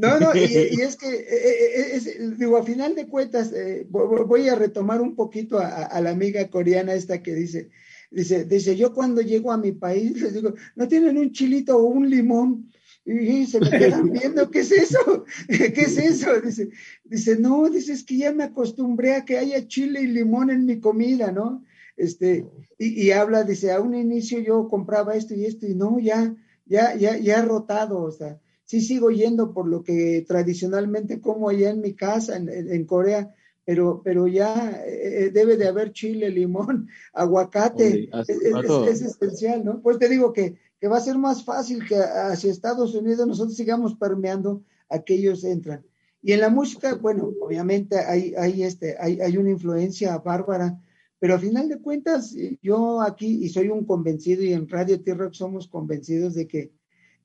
[0.00, 0.40] No, no, y,
[0.80, 3.52] es que, eh, eh, digo, a final de cuentas,
[3.90, 7.70] voy a retomar un poquito a, a, la amiga coreana esta que dice,
[8.10, 11.84] Dice, dice, yo cuando llego a mi país les digo, ¿no tienen un chilito o
[11.84, 12.68] un limón?
[13.04, 15.24] Y se me quedan viendo, ¿qué es eso?
[15.48, 16.40] ¿Qué es eso?
[16.40, 16.70] Dice,
[17.04, 20.66] dice, no, dice, es que ya me acostumbré a que haya chile y limón en
[20.66, 21.64] mi comida, ¿no?
[21.96, 22.46] Este,
[22.78, 26.34] y, y habla, dice, a un inicio yo compraba esto y esto, y no, ya,
[26.66, 31.48] ya, ya, ya he rotado, o sea, sí sigo yendo por lo que tradicionalmente como
[31.48, 35.90] allá en mi casa, en, en Corea, pero, pero ya eh, eh, debe de haber
[35.90, 39.82] chile, limón, aguacate, es, esencial, ¿no?
[39.82, 43.56] Pues te digo que, que, va a ser más fácil que hacia Estados Unidos nosotros
[43.56, 45.84] sigamos permeando a que ellos entran.
[46.22, 50.80] Y en la música, bueno, obviamente hay, hay, este, hay, hay una influencia bárbara,
[51.18, 55.34] Pero a final de cuentas, yo aquí, y soy un convencido, y en Radio T-Rock
[55.34, 56.70] somos convencidos de que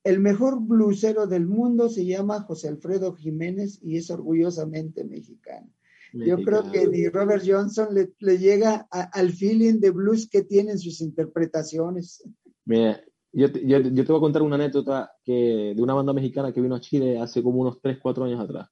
[0.05, 5.67] el mejor blusero del mundo se llama José Alfredo Jiménez y es orgullosamente mexicano.
[6.13, 11.01] Yo creo que ni Robert Johnson le, llega al feeling de blues que tienen sus
[11.01, 12.23] interpretaciones.
[12.65, 16.53] Mira, yo te, yo, te, voy a contar una anécdota que, de una banda mexicana
[16.53, 18.69] que vino a Chile hace como unos 3, 4 años atrás.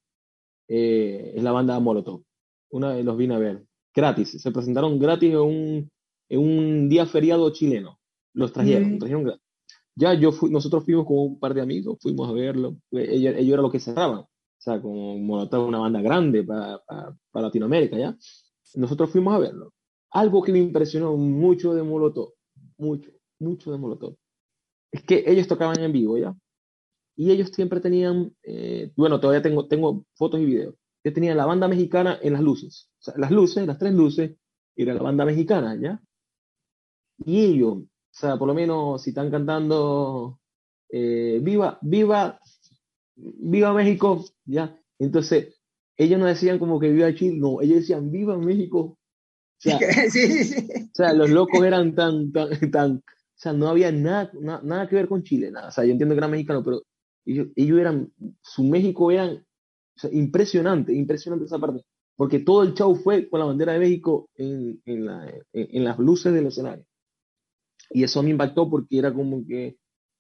[0.69, 2.23] Eh, es la banda Molotov.
[2.69, 3.65] Una vez los vine a ver.
[3.93, 4.41] Gratis.
[4.41, 5.91] Se presentaron gratis en un,
[6.29, 7.99] en un día feriado chileno.
[8.33, 8.99] Los trajeron, mm.
[8.99, 9.41] trajeron.
[9.95, 12.77] Ya yo fui, nosotros fuimos con un par de amigos, fuimos a verlo.
[12.91, 14.19] Ellos, ellos eran los que cerraban.
[14.19, 18.17] O sea, como Molotov, una banda grande para, para, Latinoamérica, ¿ya?
[18.75, 19.73] Nosotros fuimos a verlo.
[20.12, 22.34] Algo que me impresionó mucho de Molotov,
[22.77, 24.15] mucho, mucho de Molotov,
[24.89, 26.34] es que ellos tocaban en vivo, ¿ya?
[27.17, 31.45] Y ellos siempre tenían, eh, bueno, todavía tengo, tengo fotos y videos, que tenían la
[31.45, 32.89] banda mexicana en las luces.
[33.17, 34.38] Las luces, las tres luces,
[34.75, 36.01] era la banda mexicana, ¿ya?
[37.25, 37.79] Y ellos,
[38.13, 40.39] o sea, por lo menos si están cantando
[40.89, 42.39] eh, Viva, Viva,
[43.15, 44.80] Viva México, ¿ya?
[44.99, 45.60] Entonces,
[45.97, 48.80] ellos no decían como que Viva Chile, no, ellos decían Viva México.
[48.80, 48.97] O
[49.58, 49.80] sea,
[50.12, 50.67] sí, sí.
[50.84, 53.04] o sea los locos eran tan, tan, tan, o
[53.36, 55.69] sea, no había nada, nada que ver con Chile, nada.
[55.69, 56.84] O sea, yo entiendo que era mexicano, pero
[57.26, 59.43] ellos, ellos eran, su México eran
[59.95, 61.84] o sea, impresionante, impresionante esa parte.
[62.15, 65.97] Porque todo el show fue con la bandera de México en, en, la, en, las
[65.97, 66.86] luces del escenario.
[67.93, 69.77] Y eso me impactó porque era como que,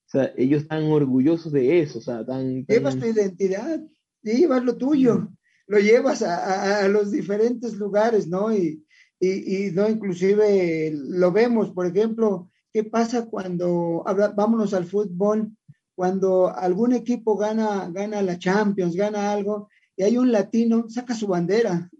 [0.07, 2.65] o sea, ellos están orgullosos de eso, o sea, tan...
[2.65, 3.81] Llevas tu identidad,
[4.21, 5.29] llevas lo tuyo,
[5.67, 8.53] lo llevas a, a, a los diferentes lugares, ¿no?
[8.53, 8.85] Y,
[9.19, 14.03] y, y, no, inclusive lo vemos, por ejemplo, ¿Qué pasa cuando,
[14.35, 15.55] vámonos al fútbol,
[15.93, 21.27] cuando algún equipo gana, gana la Champions, gana algo, y hay un latino, saca su
[21.27, 21.91] bandera?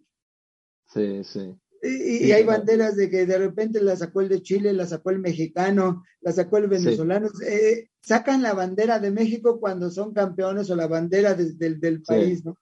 [0.87, 1.55] Sí, sí.
[1.85, 5.19] Y, hay banderas de que de repente la sacó el de Chile, la sacó el
[5.19, 7.29] mexicano, la sacó el venezolano.
[7.45, 12.57] Eh, sacan la bandera de México cuando son campeones o la bandera del país, ¿no?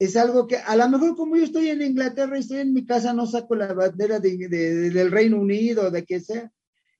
[0.00, 2.84] Es algo que a lo mejor como yo estoy en Inglaterra y estoy en mi
[2.84, 6.50] casa, no saco la bandera del Reino Unido, de que sea,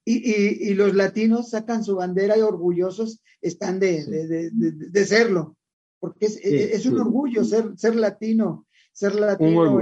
[0.04, 5.56] y, y, los latinos sacan su bandera y orgullosos están de, de, de, serlo,
[5.98, 8.65] porque es, es un orgullo ser, ser latino,
[8.96, 9.78] ser latino.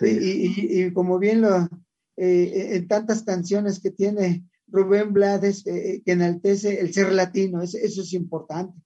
[0.00, 1.68] y, y, como bien lo,
[2.16, 7.78] eh, en tantas canciones que tiene Rubén Blades, eh, que enaltece el ser latino, eso,
[7.82, 8.80] eso es importante.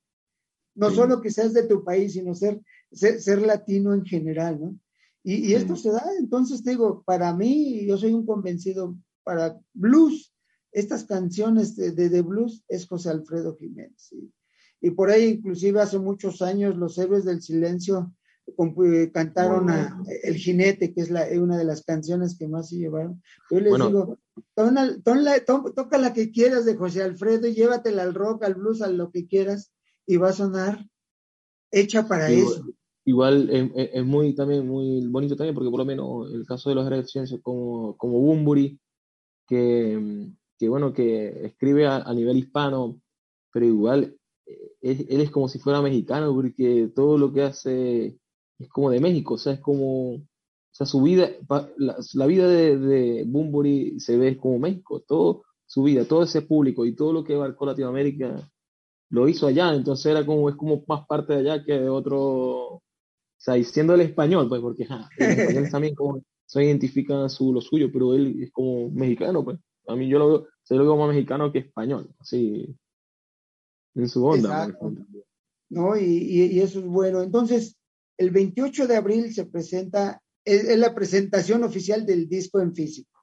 [0.75, 4.79] No solo que seas de tu país, sino ser, ser, ser latino en general, ¿no?
[5.23, 10.33] Y, y esto se da, entonces digo, para mí, yo soy un convencido para blues,
[10.73, 14.15] estas canciones de, de, blues es José Alfredo Jiménez.
[14.81, 18.17] Y por ahí, inclusive hace muchos años, los héroes del silencio eh,
[19.13, 23.23] cantaron a El Jinete, que es la, una de las canciones que más se llevaron.
[23.51, 24.19] Yo les digo,
[24.55, 29.11] toca la que quieras de José Alfredo y llévatela al rock, al blues, a lo
[29.11, 29.73] que quieras,
[30.07, 30.87] y va a sonar
[31.71, 32.65] hecha para eso.
[33.05, 37.09] Igual es, muy también muy bonito también, porque por lo menos el caso de los
[37.09, 38.81] silencio como, como Bumburi,
[39.47, 43.01] que que bueno, que escribe a, nivel hispano,
[43.53, 48.17] pero igual eh, él es como si fuera mexicano, porque todo lo que hace
[48.59, 50.21] es como de México, o sea, es como, o
[50.71, 51.31] sea, su vida,
[51.77, 56.85] la, vida de, de Bumburi se ve como México, todo su vida, todo ese público
[56.87, 58.51] y todo lo que abarcó Latinoamérica
[59.11, 62.19] lo hizo allá, entonces era como, es como más parte de allá que de otro,
[62.19, 62.83] o
[63.37, 65.09] sea, diciendo el español, pues, porque ja,
[65.71, 69.59] también como se identifica su, lo suyo, pero él es como mexicano, pues.
[69.89, 72.75] A mí yo lo veo, se lo veo más mexicano que español, así,
[73.95, 74.69] en su onda.
[75.69, 75.97] ¿No?
[75.97, 77.23] Y, eso es bueno.
[77.23, 77.77] Entonces,
[78.19, 83.21] el 28 de abril se presenta, es, la presentación oficial del disco en físico.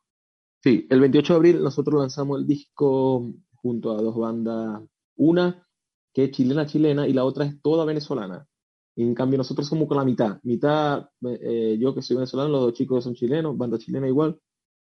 [0.62, 4.82] Sí, el 28 de abril nosotros lanzamos el disco junto a dos bandas,
[5.16, 5.68] una
[6.14, 8.48] que es chilena chilena y la otra es toda venezolana.
[8.96, 12.74] En cambio nosotros somos con la mitad, mitad eh, yo que soy venezolano, los dos
[12.74, 14.40] chicos son chilenos, banda chilena igual,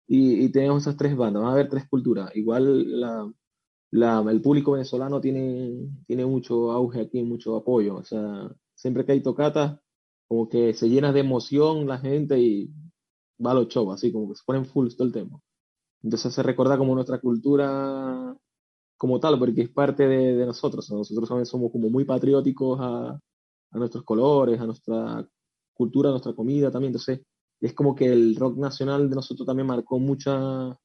[0.08, 2.36] y, tenemos esas tres bandas, va a haber tres culturas.
[2.36, 3.34] Igual
[3.92, 7.96] el público venezolano tiene, tiene mucho auge aquí, mucho apoyo.
[7.96, 9.80] O sea, siempre que hay tocatas,
[10.34, 12.68] como que se llena de emoción la gente y
[13.46, 15.44] va a los shows, así como que se ponen full todo el tiempo.
[16.02, 18.36] Entonces se recuerda como nuestra cultura
[18.98, 20.90] como tal, porque es parte de, nosotros.
[20.92, 25.28] Nosotros también somos como muy patrióticos a, a nuestros colores, a nuestra
[25.74, 26.90] cultura, a nuestra comida también.
[26.90, 27.22] Entonces
[27.62, 30.76] es como que el rock nacional de nosotros también marcó mucha,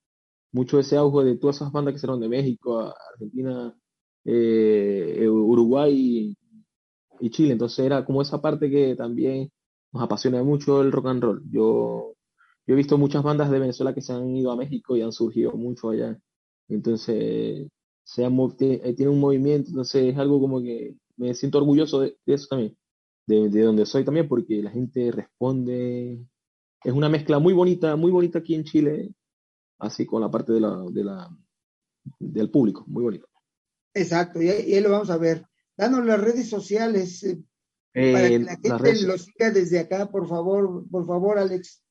[0.53, 3.74] mucho ese auge de todas esas bandas que salieron de México, Argentina,
[4.24, 6.36] eh, Uruguay
[7.21, 7.53] y, Chile.
[7.53, 9.51] Entonces era como esa parte que también
[9.93, 11.43] nos apasiona mucho el rock and roll.
[11.51, 12.14] Yo,
[12.66, 15.53] he visto muchas bandas de Venezuela que se han ido a México y han surgido
[15.53, 16.19] mucho allá.
[16.69, 17.69] Entonces,
[18.05, 22.47] se eh, tiene un movimiento, entonces es algo como que me siento orgulloso de, eso
[22.49, 22.77] también,
[23.27, 26.25] de, de, donde soy también, porque la gente responde.
[26.85, 29.11] Es una mezcla muy bonita, muy bonita aquí en Chile,
[29.79, 31.29] así con la parte de la, de la,
[32.19, 33.29] del público, muy bonito.
[33.95, 35.45] Exacto, y ahí, lo vamos a ver.
[35.79, 37.22] Danos las redes sociales
[37.95, 41.85] eh, para que eh, la gente lo siga desde acá, por favor, por favor, Alex.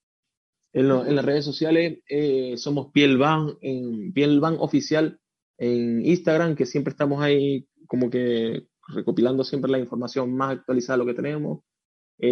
[0.74, 5.22] En, las redes sociales eh, somos Pielban, en Pielban Oficial
[5.58, 11.06] en Instagram, que siempre estamos ahí como que recopilando siempre la información más actualizada de
[11.06, 11.64] lo que tenemos.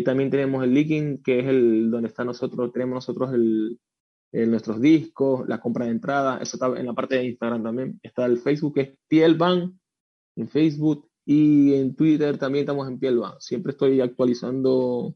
[0.04, 3.80] también tenemos el Leaking, que es el donde está nosotros, tenemos nosotros el,
[4.34, 8.00] nuestros discos, la compra de entrada, eso está en la parte de Instagram también.
[8.04, 9.80] Está el Facebook, que es Pielban,
[10.36, 13.34] en Facebook, y en Twitter también estamos en Pielban.
[13.40, 15.16] Siempre estoy actualizando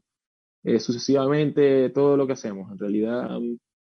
[0.64, 2.70] eh, sucesivamente todo lo que hacemos.
[2.72, 3.38] En realidad,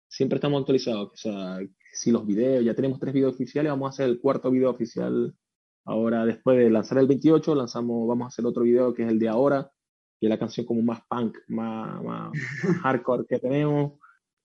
[0.08, 1.12] siempre estamos actualizados.
[1.14, 1.60] O sea,
[1.94, 5.36] si los videos, ya tenemos tres videos oficiales, vamos a hacer el cuarto video oficial.
[5.86, 9.20] Ahora, después de lanzar el 28, lanzamos, vamos a hacer otro video que es el
[9.20, 9.72] de ahora,
[10.20, 12.32] que es la canción como más punk, más, más
[12.82, 14.00] hardcore que tenemos.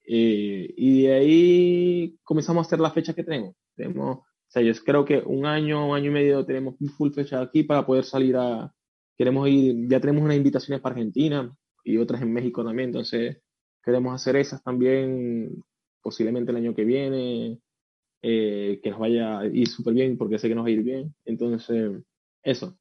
[0.07, 3.55] Eh, y de ahí comenzamos a hacer las fechas que tenemos.
[3.77, 4.21] Tenemos,
[4.51, 7.63] o sea, yo creo que un año, un año y medio tenemos full fecha aquí
[7.63, 8.75] para poder salir a,
[9.17, 13.41] queremos ir, ya tenemos unas invitaciones para Argentina y otras en México también, entonces
[13.81, 15.63] queremos hacer esas también
[16.03, 17.61] posiblemente el año que viene,
[18.23, 20.83] eh, que nos vaya a ir súper bien porque sé que nos va a ir
[20.83, 21.15] bien.
[21.25, 22.03] Entonces,
[22.43, 22.77] eso.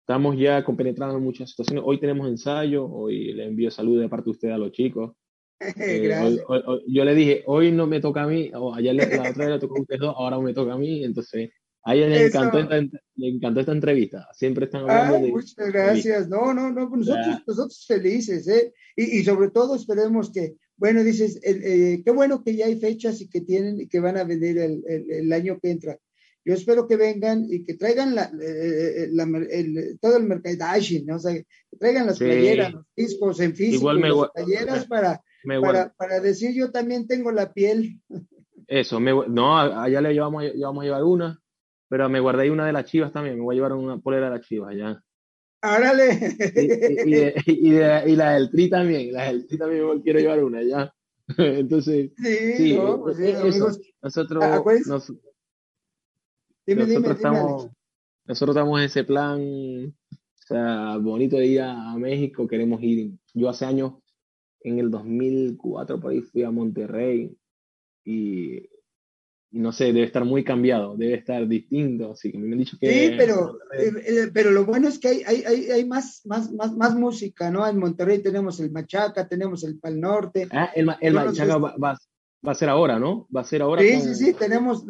[0.00, 1.84] Estamos ya compenetrando en muchas situaciones.
[1.86, 5.12] Hoy tenemos ensayo, hoy le envío saludos de parte de usted a los chicos.
[5.60, 6.38] Eh,
[6.88, 9.58] yo le dije, hoy no me toca a mí, o ayer la otra vez le
[9.58, 11.50] tocó a ustedes dos, ahora me toca a mí, entonces
[11.84, 12.80] a ella le encantó, esta,
[13.16, 14.28] le encantó esta entrevista.
[14.32, 15.32] Siempre están hablando de.
[15.32, 16.28] Muchas gracias.
[16.28, 18.72] No, no, no, pues nosotros, nosotros felices, ¿eh?
[18.96, 23.20] Y, y, sobre todo esperemos que, bueno, dices, eh, qué bueno que ya hay fechas
[23.20, 25.98] y que tienen y que van a venir el, el, el año que entra.
[26.44, 31.16] Yo espero que vengan y que traigan la, eh, la, el, todo el merchandising, ¿no?
[31.16, 31.46] O sea, que
[31.78, 35.22] traigan las playeras, los discos en físico, Igual me, las playeras para
[35.60, 38.00] para, para, decir yo también tengo la piel.
[38.66, 41.40] Eso, me, no, allá le llevamos, llevamos a llevar una,
[41.88, 44.38] pero me guardé una de las chivas también, me voy a llevar una polera de
[44.38, 45.02] las chivas allá.
[45.60, 46.36] ¡Árale!
[47.46, 50.92] Y, y, y, la del tri también, la del tri también quiero llevar una ya.
[51.38, 53.70] Entonces, sí, pues eso,
[54.02, 54.44] nosotros,
[54.86, 55.12] nos,
[56.66, 57.70] dime, nosotros, estamos,
[58.24, 59.40] nosotros estamos en ese plan,
[60.10, 63.12] o sea, bonito de ir a México, queremos ir.
[63.34, 64.01] Yo hace años
[64.64, 67.36] en el 2004 por ahí fui a Monterrey
[68.04, 68.68] y,
[69.52, 72.90] no sé, debe estar muy cambiado, debe estar distinto, así que me han dicho que...
[72.90, 76.50] Sí, pero, eh, eh, pero lo bueno es que hay, hay, hay, hay, más, más,
[76.52, 77.66] más, más música, ¿no?
[77.66, 80.48] En Monterrey tenemos el Machaca, tenemos el Pal Norte.
[80.50, 81.98] Ah, el, el Machaca va, va,
[82.44, 83.28] a ser ahora, ¿no?
[83.34, 83.82] Va a ser ahora.
[83.82, 84.84] Sí, sí, sí, tenemos,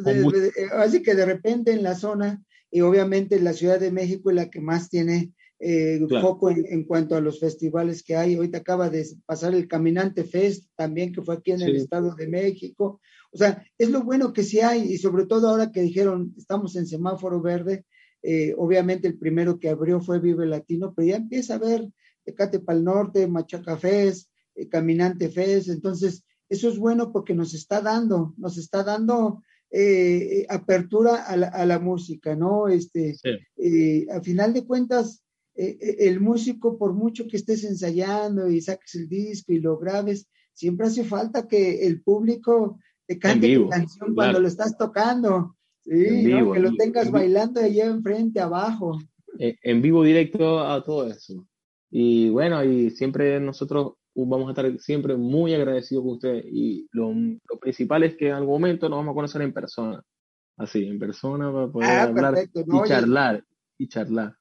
[0.77, 4.49] así que de repente en la zona, y obviamente la Ciudad de México es la
[4.49, 5.33] que más tiene
[5.65, 8.35] eh, poco en, cuanto a los festivales que hay.
[8.35, 12.27] Ahorita acaba de pasar el Caminante Fest también, que fue aquí en el Estado de
[12.27, 13.01] México.
[13.31, 16.75] O sea, es lo bueno que sí hay, y sobre todo ahora que dijeron, estamos
[16.75, 17.87] en semáforo verde,
[18.25, 21.89] eh, obviamente el primero que abrió fue Vive Latino, pero ya empieza a ver
[22.25, 27.81] Tecate Pal Norte, Machaca Fest, eh, Caminante Fest, entonces eso es bueno porque nos está
[27.81, 29.45] dando, nos está dando
[30.49, 32.69] apertura a la, música, ¿no?
[32.69, 33.15] Este,
[34.11, 38.95] a final de cuentas, eh, eh, el músico, por mucho que estés ensayando y saques
[38.95, 44.15] el disco y lo grabes, siempre hace falta que el público te cante tu canción
[44.15, 45.57] cuando lo estás tocando.
[45.85, 48.99] Sí, que lo tengas bailando allá enfrente, abajo.
[49.39, 51.47] Eh, en vivo directo a todo eso.
[51.91, 56.45] Y bueno, y siempre nosotros vamos a estar siempre muy agradecidos con ustedes.
[56.49, 57.13] Y lo,
[57.61, 60.03] principal es que en algún momento nos vamos a conocer en persona.
[60.57, 63.45] Así, en persona para poder ah, hablar y charlar.
[63.79, 64.37] Y charlar.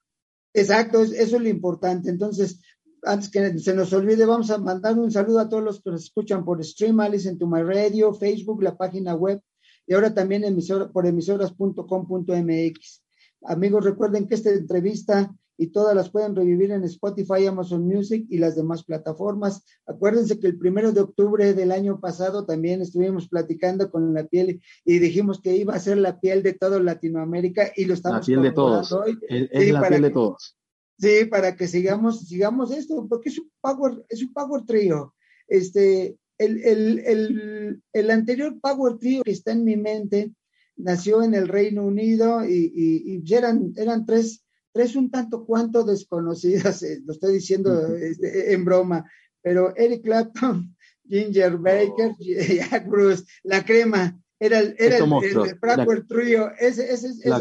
[0.54, 2.10] Exacto, eso es lo importante.
[2.10, 2.60] Entonces,
[3.02, 6.04] antes que se nos olvide, vamos a mandar un saludo a todos los que nos
[6.04, 9.40] escuchan por Stream, Alice to My Radio, Facebook, la página web
[9.86, 10.44] y ahora también
[10.92, 13.02] por emisoras.com.mx.
[13.44, 18.38] Amigos, recuerden que esta entrevista y todas las pueden revivir en Spotify, Amazon Music y
[18.38, 19.64] las demás plataformas.
[19.86, 24.60] Acuérdense que el primero de octubre del año pasado también estuvimos platicando con la piel
[24.84, 28.26] y dijimos que iba a ser la piel de toda Latinoamérica y lo estamos La
[28.26, 28.92] piel de todos.
[28.92, 29.18] Hoy.
[29.28, 30.56] Es, la piel de todos.
[30.98, 35.14] Sí, para que sigamos, sigamos esto, porque es un power, es un power trio.
[35.48, 40.32] Este, el, el, el, el anterior power trio que está en mi mente
[40.76, 44.41] nació en el Reino Unido y, y, y eran, eran tres
[44.72, 49.08] tres un tanto cuanto desconocidas, eh, lo estoy diciendo este, en broma,
[49.42, 50.74] pero Eric Clapton,
[51.08, 57.28] Ginger Baker, Jack Bruce, la crema, era el, era el, el, Trio, ese, ese, ese
[57.28, 57.38] la,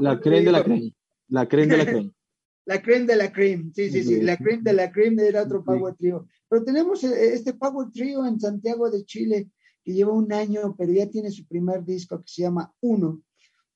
[0.00, 0.90] la crema de la crema,
[1.28, 2.12] la crema de la crema.
[2.66, 5.64] La creme de la creme, sí, sí, sí, la creme de la creme era otro
[5.64, 6.28] Power Trio.
[6.48, 9.50] Pero tenemos eh, este Power Trio en Santiago de Chile
[9.82, 13.22] que lleva un año, pero ya tiene su primer disco que se llama Uno,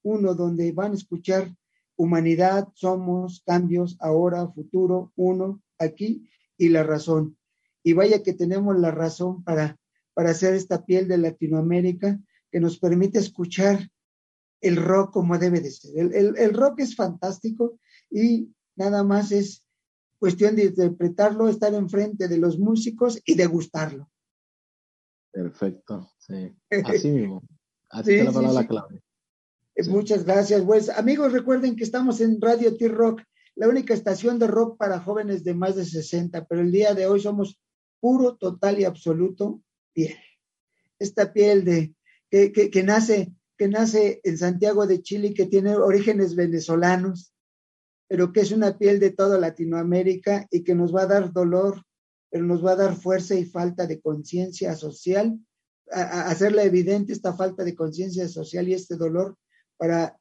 [0.03, 1.51] Uno, donde van a escuchar
[1.97, 7.37] humanidad, somos, cambios, ahora, futuro, uno, aquí y la razón.
[7.83, 9.79] Y vaya que tenemos la razón para,
[10.15, 12.19] para hacer esta piel de Latinoamérica
[12.51, 13.91] que nos permite escuchar
[14.61, 15.99] el rock como debe de ser.
[15.99, 17.79] El, el rock es fantástico
[18.11, 19.65] y nada más es
[20.19, 24.11] cuestión de interpretarlo, estar enfrente de los músicos y degustarlo.
[25.31, 26.57] Perfecto, sí.
[26.85, 27.43] Así mismo.
[27.91, 29.03] Así es la palabra clave.
[29.75, 30.89] Eh, muchas gracias, pues.
[30.89, 33.23] Amigos, recuerden que estamos en Radio T-Rock,
[33.57, 37.07] la única estación de rock para jóvenes de más de 60, pero el día de
[37.07, 37.61] hoy somos
[38.01, 39.63] puro, total y absoluto
[39.93, 40.17] piel.
[40.99, 41.95] Esta piel de
[42.31, 47.33] que, que, que nace que nace en Santiago de Chile que tiene orígenes venezolanos,
[48.09, 51.83] pero que es una piel de toda Latinoamérica y que nos va a dar dolor,
[52.31, 55.39] pero nos va a dar fuerza y falta de conciencia social,
[55.91, 59.37] a, hacerle evidente esta falta de conciencia social y este dolor
[59.85, 60.19] para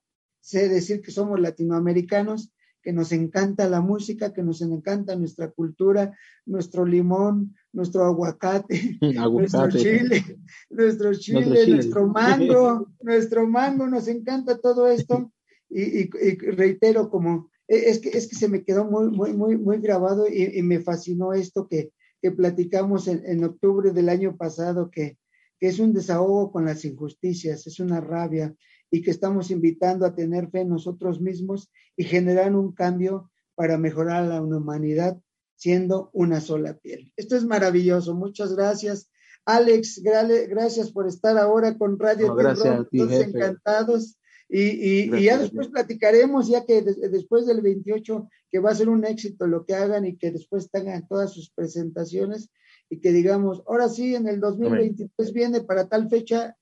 [0.51, 2.51] decir que somos latinoamericanos,
[2.82, 9.70] que nos encanta la música, que nos encanta nuestra cultura, nuestro limón, nuestro aguacate, nuestro
[9.70, 10.38] chile,
[10.70, 15.32] nuestro chile, nuestro mango, nuestro mango, nos encanta todo esto.
[15.70, 16.09] y
[16.51, 20.28] reitero, como e, es que, es que se me quedó muy, muy, muy, muy grabado
[20.28, 25.18] y, me fascinó esto que, que platicamos en, en, octubre del año pasado, que,
[25.57, 28.53] que es un desahogo con las injusticias, es una rabia
[28.94, 33.76] y que estamos invitando a tener fe en nosotros mismos y generar un cambio para
[33.76, 35.20] mejorar la humanidad
[35.56, 37.12] siendo una sola piel.
[37.18, 38.14] Esto es maravilloso.
[38.14, 39.10] Muchas gracias.
[39.46, 44.20] Alex, gracias por estar ahora con Radio no, gracias encantados.
[44.48, 49.48] Y, ya después platicaremos, ya que después del 28, que va a ser un éxito
[49.48, 52.52] lo que hagan y que después tengan todas sus presentaciones
[52.91, 56.56] y que digamos, ahora sí, en el 2023 viene para tal fecha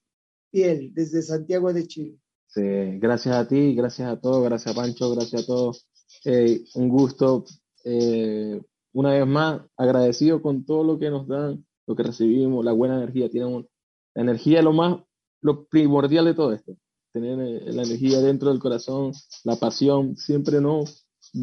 [0.49, 2.20] piel desde Santiago de Chile.
[2.53, 5.87] Sí, gracias a ti, gracias a todos, gracias a Pancho, gracias a todos.
[6.25, 7.45] Eh, un gusto.
[7.83, 8.61] Eh,
[8.93, 12.97] una vez más, agradecido con todo lo que nos dan, lo que recibimos, la buena
[12.97, 13.29] energía.
[13.29, 13.67] Tienen
[14.13, 15.01] la energía lo más,
[15.41, 16.75] lo primordial de todo esto
[17.11, 20.83] tener eh, la energía dentro del corazón, la pasión, siempre no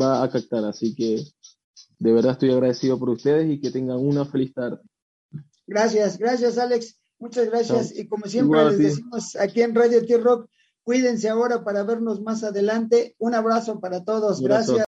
[0.00, 0.64] va a captar.
[0.64, 1.22] Así que
[1.98, 4.78] de verdad estoy agradecido por ustedes y que tengan una feliz tarde.
[5.66, 6.98] Gracias, gracias Alex.
[7.18, 7.96] Muchas gracias.
[7.96, 10.48] Y como siempre les decimos aquí en Radio T-Rock,
[10.88, 13.14] cuídense ahora para vernos más adelante.
[13.18, 14.40] Un abrazo para todos.
[14.40, 14.87] gracias.